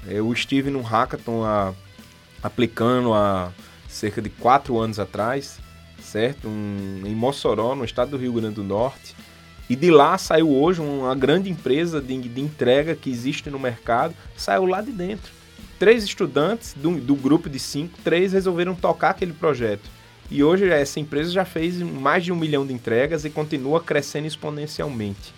Eu 0.06 0.32
estive 0.32 0.70
num 0.70 0.82
hackathon 0.82 1.44
a, 1.44 1.72
aplicando 2.42 3.12
há 3.14 3.52
cerca 3.88 4.20
de 4.20 4.28
quatro 4.28 4.78
anos 4.78 4.98
atrás, 4.98 5.58
certo? 6.00 6.48
Um, 6.48 7.02
em 7.04 7.14
Mossoró, 7.14 7.74
no 7.74 7.84
estado 7.84 8.12
do 8.12 8.16
Rio 8.16 8.32
Grande 8.32 8.56
do 8.56 8.64
Norte. 8.64 9.14
E 9.68 9.76
de 9.76 9.90
lá 9.90 10.16
saiu 10.16 10.50
hoje 10.50 10.80
uma 10.80 11.14
grande 11.14 11.50
empresa 11.50 12.00
de, 12.00 12.16
de 12.16 12.40
entrega 12.40 12.94
que 12.94 13.10
existe 13.10 13.50
no 13.50 13.58
mercado, 13.58 14.14
saiu 14.36 14.64
lá 14.64 14.80
de 14.80 14.92
dentro 14.92 15.38
três 15.78 16.02
estudantes 16.02 16.74
do, 16.74 16.98
do 16.98 17.14
grupo 17.14 17.48
de 17.48 17.58
cinco, 17.58 17.98
três 18.02 18.32
resolveram 18.32 18.74
tocar 18.74 19.10
aquele 19.10 19.32
projeto. 19.32 19.88
E 20.30 20.42
hoje 20.42 20.68
essa 20.68 21.00
empresa 21.00 21.30
já 21.30 21.44
fez 21.44 21.78
mais 21.78 22.24
de 22.24 22.32
um 22.32 22.36
milhão 22.36 22.66
de 22.66 22.74
entregas 22.74 23.24
e 23.24 23.30
continua 23.30 23.80
crescendo 23.80 24.26
exponencialmente. 24.26 25.32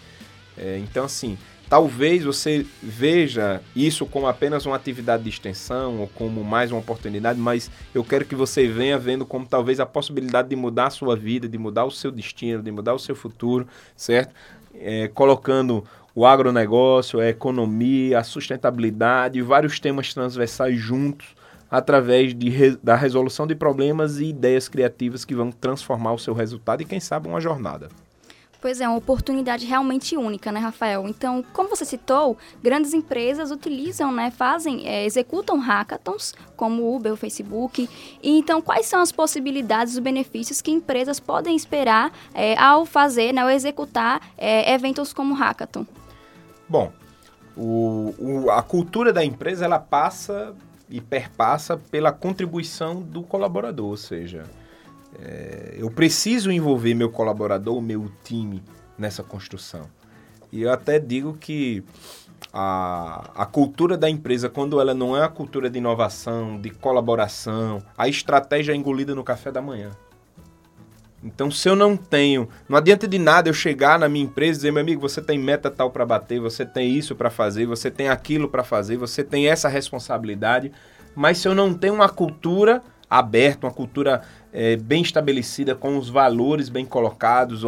É, 0.56 0.78
então, 0.78 1.04
assim, 1.04 1.38
talvez 1.70 2.24
você 2.24 2.66
veja 2.82 3.62
isso 3.76 4.04
como 4.04 4.26
apenas 4.26 4.66
uma 4.66 4.74
atividade 4.74 5.22
de 5.22 5.28
extensão 5.28 6.00
ou 6.00 6.08
como 6.08 6.42
mais 6.42 6.72
uma 6.72 6.80
oportunidade, 6.80 7.38
mas 7.38 7.70
eu 7.94 8.02
quero 8.02 8.24
que 8.24 8.34
você 8.34 8.66
venha 8.66 8.98
vendo 8.98 9.24
como 9.24 9.46
talvez 9.46 9.78
a 9.78 9.86
possibilidade 9.86 10.48
de 10.48 10.56
mudar 10.56 10.88
a 10.88 10.90
sua 10.90 11.14
vida, 11.14 11.48
de 11.48 11.56
mudar 11.56 11.84
o 11.84 11.90
seu 11.90 12.10
destino, 12.10 12.60
de 12.60 12.72
mudar 12.72 12.92
o 12.92 12.98
seu 12.98 13.14
futuro, 13.14 13.68
certo? 13.96 14.34
É, 14.74 15.06
colocando 15.14 15.84
o 16.12 16.26
agronegócio, 16.26 17.20
a 17.20 17.28
economia, 17.28 18.18
a 18.18 18.24
sustentabilidade 18.24 19.40
vários 19.40 19.78
temas 19.78 20.12
transversais 20.12 20.76
juntos 20.76 21.36
através 21.70 22.34
de, 22.34 22.76
da 22.82 22.96
resolução 22.96 23.46
de 23.46 23.54
problemas 23.54 24.18
e 24.18 24.30
ideias 24.30 24.68
criativas 24.68 25.24
que 25.24 25.36
vão 25.36 25.52
transformar 25.52 26.14
o 26.14 26.18
seu 26.18 26.34
resultado 26.34 26.82
e, 26.82 26.84
quem 26.84 26.98
sabe, 26.98 27.28
uma 27.28 27.40
jornada. 27.40 27.88
Pois 28.60 28.78
é, 28.80 28.86
uma 28.86 28.98
oportunidade 28.98 29.64
realmente 29.64 30.16
única, 30.16 30.52
né, 30.52 30.60
Rafael? 30.60 31.08
Então, 31.08 31.42
como 31.52 31.70
você 31.70 31.84
citou, 31.84 32.36
grandes 32.62 32.92
empresas 32.92 33.50
utilizam, 33.50 34.12
né, 34.12 34.30
fazem, 34.30 34.86
é, 34.86 35.04
executam 35.06 35.58
hackathons, 35.58 36.34
como 36.56 36.82
o 36.82 36.96
Uber, 36.96 37.14
o 37.14 37.16
Facebook. 37.16 37.88
E, 38.22 38.38
então, 38.38 38.60
quais 38.60 38.84
são 38.84 39.00
as 39.00 39.10
possibilidades, 39.10 39.94
os 39.94 39.98
benefícios 39.98 40.60
que 40.60 40.70
empresas 40.70 41.18
podem 41.18 41.56
esperar 41.56 42.12
é, 42.34 42.58
ao 42.58 42.84
fazer, 42.84 43.32
né, 43.32 43.40
ao 43.40 43.48
executar 43.48 44.20
é, 44.36 44.74
eventos 44.74 45.14
como 45.14 45.32
hackathon? 45.32 45.86
Bom, 46.68 46.92
o, 47.56 48.14
o, 48.18 48.50
a 48.50 48.62
cultura 48.62 49.10
da 49.10 49.24
empresa 49.24 49.64
ela 49.64 49.78
passa 49.78 50.54
e 50.90 51.00
perpassa 51.00 51.78
pela 51.78 52.12
contribuição 52.12 53.00
do 53.00 53.22
colaborador, 53.22 53.88
ou 53.88 53.96
seja, 53.96 54.44
é, 55.18 55.74
eu 55.78 55.90
preciso 55.90 56.50
envolver 56.50 56.94
meu 56.94 57.10
colaborador, 57.10 57.76
o 57.76 57.82
meu 57.82 58.10
time 58.22 58.62
nessa 58.98 59.22
construção. 59.22 59.88
E 60.52 60.62
eu 60.62 60.72
até 60.72 60.98
digo 60.98 61.34
que 61.34 61.82
a, 62.52 63.30
a 63.34 63.46
cultura 63.46 63.96
da 63.96 64.08
empresa, 64.08 64.48
quando 64.48 64.80
ela 64.80 64.94
não 64.94 65.16
é 65.16 65.24
a 65.24 65.28
cultura 65.28 65.70
de 65.70 65.78
inovação, 65.78 66.60
de 66.60 66.70
colaboração, 66.70 67.82
a 67.96 68.08
estratégia 68.08 68.72
é 68.72 68.76
engolida 68.76 69.14
no 69.14 69.24
café 69.24 69.50
da 69.50 69.62
manhã. 69.62 69.90
Então, 71.22 71.50
se 71.50 71.68
eu 71.68 71.76
não 71.76 71.96
tenho, 71.96 72.48
não 72.66 72.78
adianta 72.78 73.06
de 73.06 73.18
nada 73.18 73.48
eu 73.48 73.54
chegar 73.54 73.98
na 73.98 74.08
minha 74.08 74.24
empresa 74.24 74.52
e 74.52 74.56
dizer, 74.56 74.72
meu 74.72 74.80
amigo, 74.80 75.02
você 75.02 75.20
tem 75.20 75.38
meta 75.38 75.70
tal 75.70 75.90
para 75.90 76.06
bater, 76.06 76.40
você 76.40 76.64
tem 76.64 76.90
isso 76.90 77.14
para 77.14 77.28
fazer, 77.28 77.66
você 77.66 77.90
tem 77.90 78.08
aquilo 78.08 78.48
para 78.48 78.64
fazer, 78.64 78.96
você 78.96 79.22
tem 79.22 79.48
essa 79.48 79.68
responsabilidade, 79.68 80.72
mas 81.14 81.36
se 81.38 81.46
eu 81.46 81.54
não 81.54 81.74
tenho 81.74 81.92
uma 81.92 82.08
cultura 82.08 82.82
aberta, 83.08 83.66
uma 83.66 83.72
cultura 83.72 84.22
é, 84.52 84.76
bem 84.76 85.02
estabelecida, 85.02 85.74
com 85.74 85.96
os 85.96 86.08
valores 86.08 86.68
bem 86.68 86.84
colocados, 86.84 87.62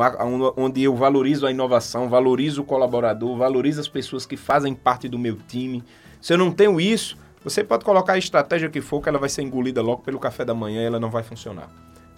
onde 0.56 0.82
eu 0.82 0.94
valorizo 0.94 1.46
a 1.46 1.50
inovação, 1.50 2.08
valorizo 2.08 2.62
o 2.62 2.64
colaborador, 2.64 3.36
valorizo 3.36 3.80
as 3.80 3.88
pessoas 3.88 4.26
que 4.26 4.36
fazem 4.36 4.74
parte 4.74 5.08
do 5.08 5.18
meu 5.18 5.36
time. 5.48 5.82
Se 6.20 6.32
eu 6.32 6.38
não 6.38 6.50
tenho 6.50 6.80
isso, 6.80 7.16
você 7.44 7.62
pode 7.62 7.84
colocar 7.84 8.14
a 8.14 8.18
estratégia 8.18 8.68
que 8.68 8.80
for, 8.80 9.00
que 9.00 9.08
ela 9.08 9.18
vai 9.18 9.28
ser 9.28 9.42
engolida 9.42 9.82
logo 9.82 10.02
pelo 10.02 10.18
café 10.18 10.44
da 10.44 10.54
manhã 10.54 10.82
e 10.82 10.86
ela 10.86 11.00
não 11.00 11.10
vai 11.10 11.22
funcionar 11.22 11.68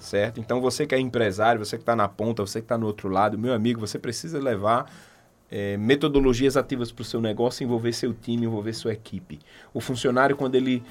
certo? 0.05 0.39
Então 0.39 0.61
você 0.61 0.87
que 0.87 0.95
é 0.95 0.99
empresário, 0.99 1.65
você 1.65 1.77
que 1.77 1.83
está 1.83 1.97
na 1.97 2.07
ponta, 2.07 2.45
você 2.45 2.61
que 2.61 2.67
está 2.67 2.77
no 2.77 2.87
outro 2.87 3.09
lado, 3.09 3.39
meu 3.39 3.55
amigo, 3.55 3.81
você 3.81 3.99
precisa 3.99 4.39
levar 4.39 4.91
é, 5.51 5.77
metodologias 5.77 6.57
ativas 6.57 6.93
para 6.93 7.03
o 7.03 7.05
seu 7.05 7.21
negócio, 7.21 7.65
envolver 7.65 7.93
seu 7.93 8.13
time, 8.13 8.45
envolver 8.45 8.73
sua 8.73 8.93
equipe. 8.93 9.41
O 9.73 9.81
funcionário, 9.81 10.37
quando 10.37 10.55
ele, 10.55 10.83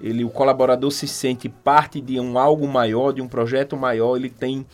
ele, 0.00 0.24
o 0.24 0.30
colaborador 0.30 0.90
se 0.90 1.06
sente 1.06 1.48
parte 1.48 2.00
de 2.00 2.18
um 2.18 2.38
algo 2.38 2.66
maior, 2.66 3.12
de 3.12 3.20
um 3.20 3.28
projeto 3.28 3.76
maior, 3.76 4.16
ele 4.16 4.30
tem 4.30 4.66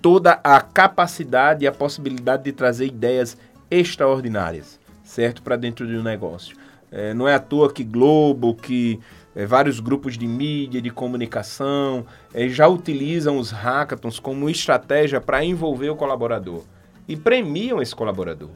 toda 0.00 0.40
a 0.42 0.60
capacidade 0.60 1.64
e 1.64 1.68
a 1.68 1.72
possibilidade 1.72 2.44
de 2.44 2.52
trazer 2.52 2.86
ideias 2.86 3.36
extraordinárias, 3.70 4.80
certo, 5.04 5.42
para 5.42 5.56
dentro 5.56 5.86
de 5.86 5.96
um 5.96 6.02
negócio. 6.02 6.56
É, 6.90 7.14
não 7.14 7.26
é 7.26 7.34
à 7.34 7.38
toa 7.38 7.72
que 7.72 7.84
Globo, 7.84 8.54
que 8.54 8.98
é, 9.34 9.46
vários 9.46 9.80
grupos 9.80 10.18
de 10.18 10.26
mídia, 10.26 10.82
de 10.82 10.90
comunicação, 10.90 12.04
é, 12.34 12.48
já 12.48 12.68
utilizam 12.68 13.38
os 13.38 13.50
hackathons 13.50 14.18
como 14.18 14.50
estratégia 14.50 15.20
para 15.20 15.44
envolver 15.44 15.88
o 15.90 15.96
colaborador 15.96 16.62
e 17.08 17.16
premiam 17.16 17.80
esse 17.80 17.94
colaborador. 17.94 18.50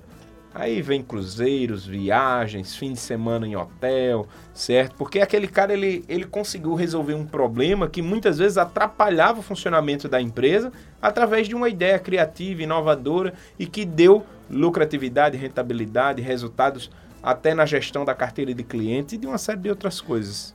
Aí 0.58 0.80
vem 0.80 1.02
cruzeiros, 1.02 1.84
viagens, 1.84 2.75
fim 2.75 2.94
de 2.94 2.98
semana 2.98 3.46
em 3.46 3.54
hotel, 3.54 4.26
certo? 4.54 4.96
Porque 4.96 5.20
aquele 5.20 5.46
cara 5.46 5.75
ele, 5.75 6.02
ele 6.08 6.25
conseguiu 6.25 6.75
resolver 6.75 7.12
um 7.12 7.26
problema 7.26 7.90
que 7.90 8.00
muitas 8.00 8.38
vezes 8.38 8.56
atrapalhava 8.56 9.40
o 9.40 9.42
funcionamento 9.42 10.08
da 10.08 10.18
empresa 10.18 10.72
através 11.00 11.46
de 11.46 11.54
uma 11.54 11.68
ideia 11.68 11.98
criativa, 11.98 12.62
inovadora 12.62 13.34
e 13.58 13.66
que 13.66 13.84
deu 13.84 14.25
lucratividade, 14.50 15.36
rentabilidade, 15.36 16.22
resultados 16.22 16.90
até 17.22 17.52
na 17.52 17.66
gestão 17.66 18.02
da 18.02 18.14
carteira 18.14 18.54
de 18.54 18.62
clientes 18.62 19.12
e 19.12 19.18
de 19.18 19.26
uma 19.26 19.36
série 19.36 19.60
de 19.60 19.68
outras 19.68 20.00
coisas. 20.00 20.54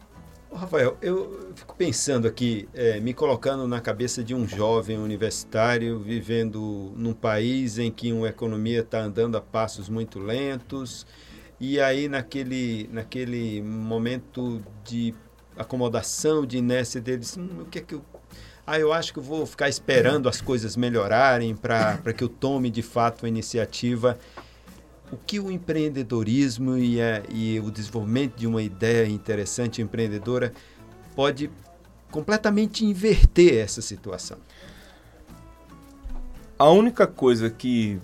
Rafael, 0.54 0.98
eu 1.02 1.54
fico 1.56 1.76
pensando 1.76 2.28
aqui, 2.28 2.68
é, 2.74 3.00
me 3.00 3.14
colocando 3.14 3.66
na 3.68 3.80
cabeça 3.80 4.22
de 4.22 4.36
um 4.36 4.46
jovem 4.46 4.98
universitário 4.98 6.00
vivendo 6.00 6.92
num 6.96 7.14
país 7.14 7.78
em 7.78 7.90
que 7.90 8.12
uma 8.12 8.28
economia 8.28 8.82
está 8.82 9.00
andando 9.00 9.38
a 9.38 9.42
passos 9.42 9.88
muito 9.88 10.20
lentos, 10.20 11.08
e 11.58 11.80
aí 11.80 12.10
naquele, 12.10 12.90
naquele 12.92 13.62
momento 13.62 14.62
de 14.84 15.14
acomodação, 15.56 16.46
de 16.46 16.58
inércia 16.58 17.00
deles, 17.00 17.38
hum, 17.38 17.62
o 17.62 17.66
que 17.66 17.80
é 17.80 17.82
que 17.82 17.96
eu. 17.96 18.04
Ah, 18.68 18.80
eu 18.80 18.92
acho 18.94 19.14
que 19.14 19.20
eu 19.20 19.24
vou 19.24 19.46
ficar 19.46 19.70
esperando 19.70 20.30
as 20.30 20.40
coisas 20.40 20.76
melhorarem 20.76 21.56
para 21.56 22.14
que 22.16 22.24
eu 22.24 22.30
tome 22.30 22.70
de 22.70 22.82
fato 22.82 23.26
a 23.26 23.30
iniciativa 23.30 24.20
o 25.12 25.18
que 25.18 25.40
o 25.40 25.52
empreendedorismo 25.52 26.78
e, 26.78 27.02
a, 27.02 27.22
e 27.30 27.60
o 27.60 27.70
desenvolvimento 27.70 28.36
de 28.36 28.48
uma 28.48 28.62
ideia 28.62 29.08
interessante 29.08 29.82
empreendedora 29.82 30.54
pode 31.16 31.52
completamente 32.10 32.86
inverter 32.86 33.58
essa 33.58 33.82
situação? 33.82 34.38
A 36.58 36.70
única 36.70 37.08
coisa 37.08 37.50
que 37.50 38.00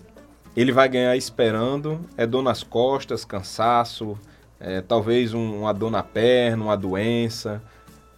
ele 0.55 0.71
vai 0.71 0.89
ganhar 0.89 1.15
esperando 1.15 2.01
é 2.17 2.25
dor 2.25 2.41
nas 2.41 2.63
costas, 2.63 3.23
cansaço, 3.23 4.17
é, 4.59 4.81
talvez 4.81 5.33
um, 5.33 5.61
uma 5.61 5.73
dor 5.73 5.91
na 5.91 6.01
perna, 6.01 6.63
uma 6.63 6.75
doença. 6.75 7.61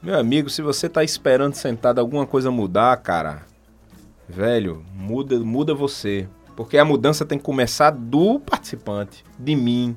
Meu 0.01 0.17
amigo, 0.17 0.49
se 0.49 0.61
você 0.61 0.87
está 0.87 1.03
esperando 1.03 1.55
sentado 1.55 1.99
alguma 1.99 2.25
coisa 2.25 2.49
mudar, 2.49 2.95
cara, 2.97 3.43
velho, 4.27 4.85
muda, 4.93 5.37
muda 5.39 5.73
você. 5.73 6.27
Porque 6.59 6.77
a 6.77 6.83
mudança 6.83 7.25
tem 7.25 7.37
que 7.37 7.43
começar 7.45 7.89
do 7.89 8.37
participante, 8.37 9.23
de 9.39 9.55
mim. 9.55 9.95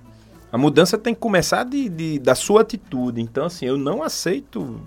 A 0.53 0.57
mudança 0.57 0.97
tem 0.97 1.13
que 1.13 1.19
começar 1.19 1.65
de, 1.65 1.89
de, 1.89 2.21
da 2.21 2.37
sua 2.37 2.61
atitude. 2.61 3.21
Então, 3.21 3.47
assim, 3.47 3.67
eu 3.67 3.77
não 3.77 4.01
aceito 4.01 4.81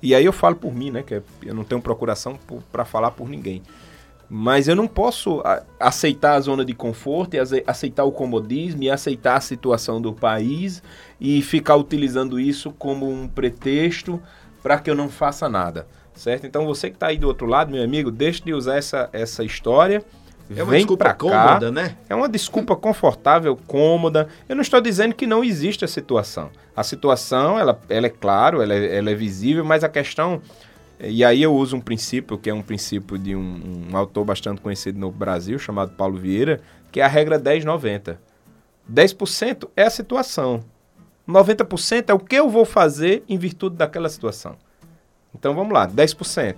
E 0.00 0.14
aí 0.14 0.24
eu 0.24 0.32
falo 0.32 0.54
por 0.54 0.72
mim, 0.72 0.92
né? 0.92 1.02
Que 1.02 1.20
eu 1.42 1.52
não 1.56 1.64
tenho 1.64 1.82
procuração 1.82 2.38
para 2.70 2.84
falar 2.84 3.10
por 3.10 3.28
ninguém. 3.28 3.64
Mas 4.30 4.68
eu 4.68 4.76
não 4.76 4.86
posso 4.86 5.42
aceitar 5.80 6.34
a 6.34 6.40
zona 6.40 6.64
de 6.64 6.72
conforto 6.72 7.34
e 7.34 7.40
aceitar 7.66 8.04
o 8.04 8.12
comodismo 8.12 8.84
e 8.84 8.88
aceitar 8.88 9.38
a 9.38 9.40
situação 9.40 10.00
do 10.00 10.12
país 10.12 10.84
e 11.20 11.42
ficar 11.42 11.74
utilizando 11.74 12.38
isso 12.38 12.70
como 12.70 13.10
um 13.10 13.26
pretexto 13.26 14.22
para 14.62 14.78
que 14.78 14.88
eu 14.88 14.94
não 14.94 15.08
faça 15.08 15.48
nada, 15.48 15.88
certo? 16.14 16.46
Então 16.46 16.64
você 16.64 16.90
que 16.90 16.96
está 16.96 17.08
aí 17.08 17.18
do 17.18 17.26
outro 17.26 17.48
lado, 17.48 17.72
meu 17.72 17.82
amigo, 17.82 18.08
deixe 18.08 18.40
de 18.40 18.54
usar 18.54 18.76
essa, 18.76 19.10
essa 19.12 19.42
história. 19.42 20.04
É 20.56 20.62
uma 20.62 20.76
desculpa 20.76 21.14
cômoda, 21.14 21.70
né? 21.70 21.96
É 22.08 22.14
uma 22.14 22.28
desculpa 22.28 22.74
confortável, 22.74 23.58
cômoda. 23.66 24.28
Eu 24.48 24.56
não 24.56 24.62
estou 24.62 24.80
dizendo 24.80 25.14
que 25.14 25.26
não 25.26 25.44
existe 25.44 25.84
a 25.84 25.88
situação. 25.88 26.50
A 26.74 26.82
situação, 26.82 27.58
ela, 27.58 27.78
ela 27.88 28.06
é 28.06 28.10
claro, 28.10 28.62
ela 28.62 28.72
é, 28.72 28.96
ela 28.96 29.10
é 29.10 29.14
visível, 29.14 29.64
mas 29.64 29.84
a 29.84 29.88
questão 29.88 30.40
e 31.00 31.24
aí 31.24 31.42
eu 31.42 31.54
uso 31.54 31.76
um 31.76 31.80
princípio, 31.80 32.36
que 32.36 32.50
é 32.50 32.54
um 32.54 32.62
princípio 32.62 33.16
de 33.16 33.36
um, 33.36 33.88
um 33.90 33.96
autor 33.96 34.24
bastante 34.24 34.60
conhecido 34.60 34.98
no 34.98 35.12
Brasil, 35.12 35.56
chamado 35.58 35.92
Paulo 35.92 36.18
Vieira, 36.18 36.60
que 36.90 37.00
é 37.00 37.04
a 37.04 37.08
regra 37.08 37.38
10-90. 37.38 38.16
10% 38.92 39.68
é 39.76 39.84
a 39.84 39.90
situação. 39.90 40.64
90% 41.28 42.08
é 42.08 42.14
o 42.14 42.18
que 42.18 42.34
eu 42.34 42.48
vou 42.48 42.64
fazer 42.64 43.22
em 43.28 43.38
virtude 43.38 43.76
daquela 43.76 44.08
situação. 44.08 44.56
Então 45.32 45.54
vamos 45.54 45.72
lá, 45.72 45.86
10%. 45.86 46.56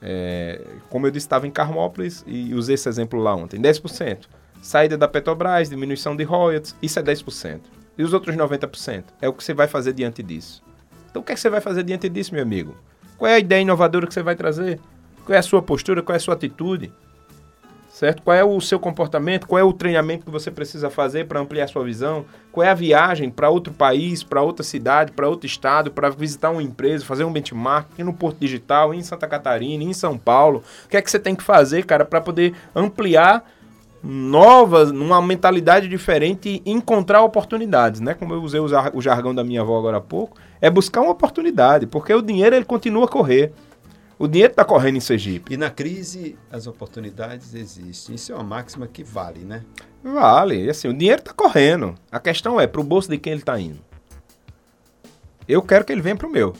É, 0.00 0.60
como 0.88 1.06
eu 1.06 1.10
disse, 1.10 1.26
estava 1.26 1.46
em 1.46 1.50
Carmópolis 1.50 2.24
e 2.26 2.54
usei 2.54 2.74
esse 2.74 2.88
exemplo 2.88 3.20
lá 3.20 3.34
ontem. 3.34 3.60
10%. 3.60 4.26
Saída 4.62 4.96
da 4.96 5.08
Petrobras, 5.08 5.70
diminuição 5.70 6.16
de 6.16 6.24
royalties, 6.24 6.74
isso 6.82 6.98
é 6.98 7.02
10%. 7.02 7.60
E 7.96 8.02
os 8.02 8.12
outros 8.12 8.36
90% 8.36 9.04
é 9.20 9.28
o 9.28 9.32
que 9.32 9.42
você 9.42 9.54
vai 9.54 9.66
fazer 9.66 9.92
diante 9.92 10.22
disso. 10.22 10.62
Então 11.10 11.22
o 11.22 11.24
que, 11.24 11.32
é 11.32 11.34
que 11.34 11.40
você 11.40 11.50
vai 11.50 11.60
fazer 11.60 11.82
diante 11.82 12.08
disso, 12.08 12.32
meu 12.32 12.42
amigo? 12.42 12.76
Qual 13.16 13.28
é 13.28 13.34
a 13.34 13.38
ideia 13.38 13.62
inovadora 13.62 14.06
que 14.06 14.14
você 14.14 14.22
vai 14.22 14.36
trazer? 14.36 14.78
Qual 15.24 15.34
é 15.34 15.38
a 15.38 15.42
sua 15.42 15.60
postura? 15.60 16.02
Qual 16.02 16.14
é 16.14 16.16
a 16.16 16.20
sua 16.20 16.34
atitude? 16.34 16.92
Certo? 17.98 18.22
Qual 18.22 18.36
é 18.36 18.44
o 18.44 18.60
seu 18.60 18.78
comportamento? 18.78 19.44
Qual 19.48 19.58
é 19.58 19.64
o 19.64 19.72
treinamento 19.72 20.24
que 20.24 20.30
você 20.30 20.52
precisa 20.52 20.88
fazer 20.88 21.26
para 21.26 21.40
ampliar 21.40 21.66
sua 21.66 21.82
visão? 21.82 22.24
Qual 22.52 22.64
é 22.64 22.70
a 22.70 22.74
viagem 22.74 23.28
para 23.28 23.50
outro 23.50 23.72
país, 23.72 24.22
para 24.22 24.40
outra 24.40 24.62
cidade, 24.62 25.10
para 25.10 25.28
outro 25.28 25.48
estado, 25.48 25.90
para 25.90 26.08
visitar 26.08 26.50
uma 26.50 26.62
empresa, 26.62 27.04
fazer 27.04 27.24
um 27.24 27.32
benchmark 27.32 27.98
no 27.98 28.12
Porto 28.12 28.38
Digital, 28.38 28.94
em 28.94 29.02
Santa 29.02 29.26
Catarina, 29.26 29.82
em 29.82 29.92
São 29.92 30.16
Paulo? 30.16 30.62
O 30.84 30.88
que 30.88 30.96
é 30.96 31.02
que 31.02 31.10
você 31.10 31.18
tem 31.18 31.34
que 31.34 31.42
fazer, 31.42 31.86
cara, 31.86 32.04
para 32.04 32.20
poder 32.20 32.54
ampliar 32.72 33.44
novas, 34.00 34.92
numa 34.92 35.20
mentalidade 35.20 35.88
diferente 35.88 36.62
e 36.64 36.70
encontrar 36.70 37.24
oportunidades, 37.24 38.00
né? 38.00 38.14
Como 38.14 38.32
eu 38.32 38.40
usei 38.40 38.60
o 38.60 39.00
jargão 39.00 39.34
da 39.34 39.42
minha 39.42 39.62
avó 39.62 39.76
agora 39.76 39.96
há 39.96 40.00
pouco, 40.00 40.36
é 40.60 40.70
buscar 40.70 41.00
uma 41.00 41.10
oportunidade, 41.10 41.84
porque 41.84 42.14
o 42.14 42.22
dinheiro 42.22 42.54
ele 42.54 42.64
continua 42.64 43.06
a 43.06 43.08
correr. 43.08 43.52
O 44.18 44.26
dinheiro 44.26 44.50
está 44.50 44.64
correndo 44.64 44.96
em 44.96 45.00
Sergipe. 45.00 45.54
E 45.54 45.56
na 45.56 45.70
crise 45.70 46.36
as 46.50 46.66
oportunidades 46.66 47.54
existem. 47.54 48.16
Isso 48.16 48.32
é 48.32 48.34
uma 48.34 48.42
máxima 48.42 48.88
que 48.88 49.04
vale, 49.04 49.44
né? 49.44 49.64
Vale. 50.02 50.64
E 50.64 50.70
assim, 50.70 50.88
o 50.88 50.94
dinheiro 50.94 51.20
está 51.20 51.32
correndo. 51.32 51.94
A 52.10 52.18
questão 52.18 52.60
é 52.60 52.66
para 52.66 52.80
o 52.80 52.84
bolso 52.84 53.08
de 53.08 53.16
quem 53.16 53.32
ele 53.32 53.42
está 53.42 53.58
indo. 53.60 53.78
Eu 55.46 55.62
quero 55.62 55.84
que 55.84 55.92
ele 55.92 56.02
venha 56.02 56.16
para 56.16 56.26
o 56.26 56.30
meu. 56.30 56.52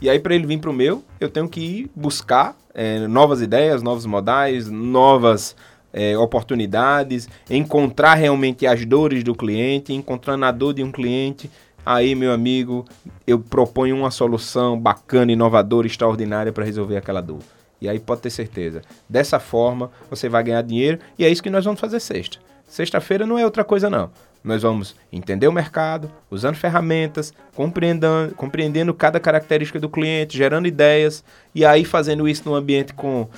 E 0.00 0.10
aí, 0.10 0.18
para 0.18 0.34
ele 0.34 0.46
vir 0.46 0.58
para 0.58 0.70
o 0.70 0.74
meu, 0.74 1.04
eu 1.20 1.28
tenho 1.28 1.48
que 1.48 1.60
ir 1.60 1.90
buscar 1.94 2.56
é, 2.74 3.06
novas 3.06 3.40
ideias, 3.40 3.82
novos 3.82 4.06
modais, 4.06 4.68
novas 4.68 5.54
é, 5.92 6.18
oportunidades, 6.18 7.28
encontrar 7.48 8.14
realmente 8.14 8.66
as 8.66 8.84
dores 8.84 9.22
do 9.22 9.34
cliente, 9.34 9.92
encontrando 9.92 10.44
a 10.44 10.50
dor 10.50 10.74
de 10.74 10.82
um 10.82 10.90
cliente. 10.90 11.50
Aí, 11.86 12.14
meu 12.14 12.32
amigo, 12.32 12.84
eu 13.26 13.38
proponho 13.38 13.96
uma 13.96 14.10
solução 14.10 14.78
bacana, 14.78 15.32
inovadora, 15.32 15.86
extraordinária 15.86 16.52
para 16.52 16.64
resolver 16.64 16.96
aquela 16.96 17.20
dor. 17.20 17.40
E 17.80 17.88
aí 17.88 17.98
pode 17.98 18.22
ter 18.22 18.30
certeza. 18.30 18.80
Dessa 19.08 19.38
forma, 19.38 19.90
você 20.08 20.28
vai 20.28 20.42
ganhar 20.42 20.62
dinheiro 20.62 20.98
e 21.18 21.24
é 21.24 21.28
isso 21.28 21.42
que 21.42 21.50
nós 21.50 21.64
vamos 21.64 21.80
fazer 21.80 22.00
sexta. 22.00 22.38
Sexta-feira 22.66 23.26
não 23.26 23.38
é 23.38 23.44
outra 23.44 23.62
coisa 23.62 23.90
não. 23.90 24.10
Nós 24.42 24.62
vamos 24.62 24.96
entender 25.12 25.48
o 25.48 25.52
mercado, 25.52 26.10
usando 26.30 26.56
ferramentas, 26.56 27.32
compreendendo, 27.54 28.34
compreendendo 28.34 28.92
cada 28.94 29.20
característica 29.20 29.78
do 29.78 29.88
cliente, 29.88 30.36
gerando 30.36 30.66
ideias 30.66 31.24
e 31.54 31.64
aí 31.64 31.84
fazendo 31.84 32.28
isso 32.28 32.48
num 32.48 32.54
ambiente 32.54 32.92
com 32.94 33.28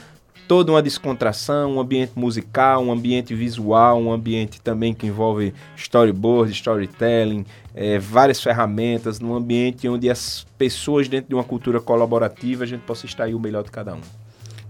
toda 0.47 0.73
uma 0.73 0.83
descontração, 0.83 1.75
um 1.75 1.81
ambiente 1.81 2.13
musical, 2.17 2.83
um 2.83 2.93
ambiente 2.93 3.35
visual, 3.35 4.01
um 4.01 4.13
ambiente 4.13 4.61
também 4.61 4.95
que 4.95 5.07
envolve 5.07 5.53
storyboard, 5.77 6.53
storytelling, 6.53 7.45
é, 7.77 7.99
várias 7.99 8.43
ferramentas, 8.43 9.21
num 9.21 9.35
ambiente 9.35 9.87
onde 9.87 10.09
as 10.09 10.47
pessoas 10.57 11.09
dentro 11.09 11.29
de 11.29 11.35
uma 11.35 11.45
cultura 11.45 11.79
colaborativa 11.79 12.65
a 12.65 12.67
gente 12.67 12.81
possa 12.81 13.05
extrair 13.05 13.35
o 13.35 13.39
melhor 13.39 13.63
de 13.63 13.71
cada 13.71 13.95
um. 13.95 14.01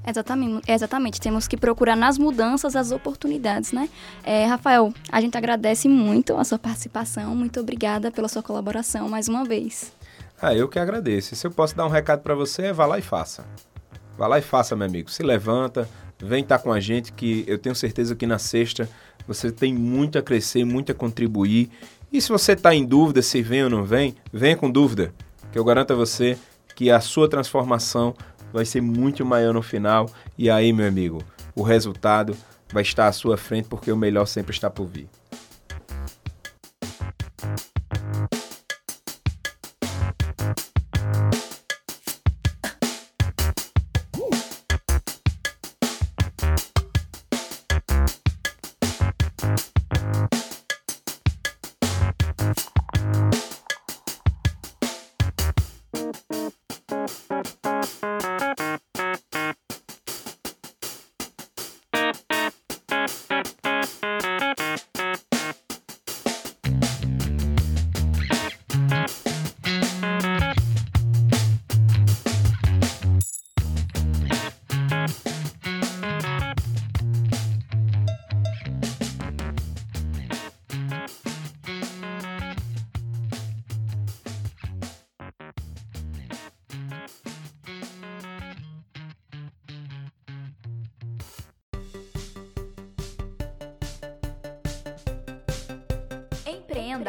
Exatamente, 0.05 0.71
exatamente. 0.71 1.21
Temos 1.21 1.47
que 1.47 1.57
procurar 1.57 1.97
nas 1.97 2.19
mudanças 2.19 2.75
as 2.75 2.90
oportunidades, 2.90 3.73
né? 3.73 3.88
É, 4.25 4.45
Rafael, 4.45 4.92
a 5.11 5.21
gente 5.21 5.37
agradece 5.37 5.88
muito 5.88 6.37
a 6.37 6.45
sua 6.45 6.59
participação. 6.59 7.35
Muito 7.35 7.61
obrigada 7.61 8.11
pela 8.11 8.29
sua 8.29 8.42
colaboração 8.42 9.09
mais 9.09 9.29
uma 9.29 9.45
vez. 9.45 9.92
Ah, 10.40 10.55
eu 10.55 10.69
que 10.69 10.79
agradeço. 10.79 11.35
Se 11.35 11.47
eu 11.47 11.51
posso 11.51 11.77
dar 11.77 11.87
um 11.87 11.90
recado 11.90 12.23
para 12.23 12.35
você, 12.35 12.73
vá 12.73 12.87
lá 12.87 12.99
e 12.99 13.03
faça. 13.03 13.45
Vá 14.19 14.27
lá 14.27 14.38
e 14.38 14.42
faça, 14.42 14.77
meu 14.77 14.87
amigo. 14.87 15.11
Se 15.11 15.23
levanta, 15.23 15.88
vem 16.21 16.42
estar 16.42 16.59
tá 16.59 16.64
com 16.64 16.73
a 16.73 16.79
gente, 16.79 17.12
que 17.12 17.45
eu 17.47 17.59
tenho 17.59 17.75
certeza 17.75 18.14
que 18.14 18.27
na 18.27 18.38
sexta 18.38 18.88
você 19.27 19.51
tem 19.51 19.75
muito 19.75 20.19
a 20.19 20.23
crescer, 20.23 20.64
muito 20.64 20.92
a 20.92 20.95
contribuir. 20.95 21.71
E 22.12 22.21
se 22.21 22.29
você 22.29 22.53
está 22.53 22.75
em 22.75 22.85
dúvida 22.85 23.21
se 23.21 23.42
vem 23.42 23.64
ou 23.64 23.71
não 23.71 23.85
vem, 23.85 24.14
venha 24.33 24.57
com 24.57 24.71
dúvida, 24.71 25.12
que 25.51 25.59
eu 25.59 25.64
garanto 25.64 25.92
a 25.92 25.97
você 25.97 26.38
que 26.75 26.90
a 26.90 27.01
sua 27.01 27.29
transformação 27.29 28.14
vai 28.53 28.64
ser 28.64 28.81
muito 28.81 29.25
maior 29.25 29.53
no 29.53 29.62
final. 29.62 30.09
E 30.38 30.49
aí, 30.49 30.73
meu 30.73 30.87
amigo, 30.87 31.23
o 31.55 31.62
resultado 31.62 32.37
vai 32.73 32.83
estar 32.83 33.09
à 33.09 33.12
sua 33.12 33.37
frente, 33.37 33.69
porque 33.69 33.90
o 33.90 33.97
melhor 33.97 34.27
sempre 34.27 34.53
está 34.53 34.71
por 34.71 34.87
vir. 34.87 35.09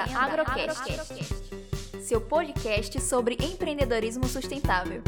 Empreenda 0.04 0.44
Agrocast, 0.44 0.84
seu 2.02 2.22
podcast 2.22 3.02
sobre 3.02 3.36
empreendedorismo 3.42 4.28
sustentável. 4.28 5.02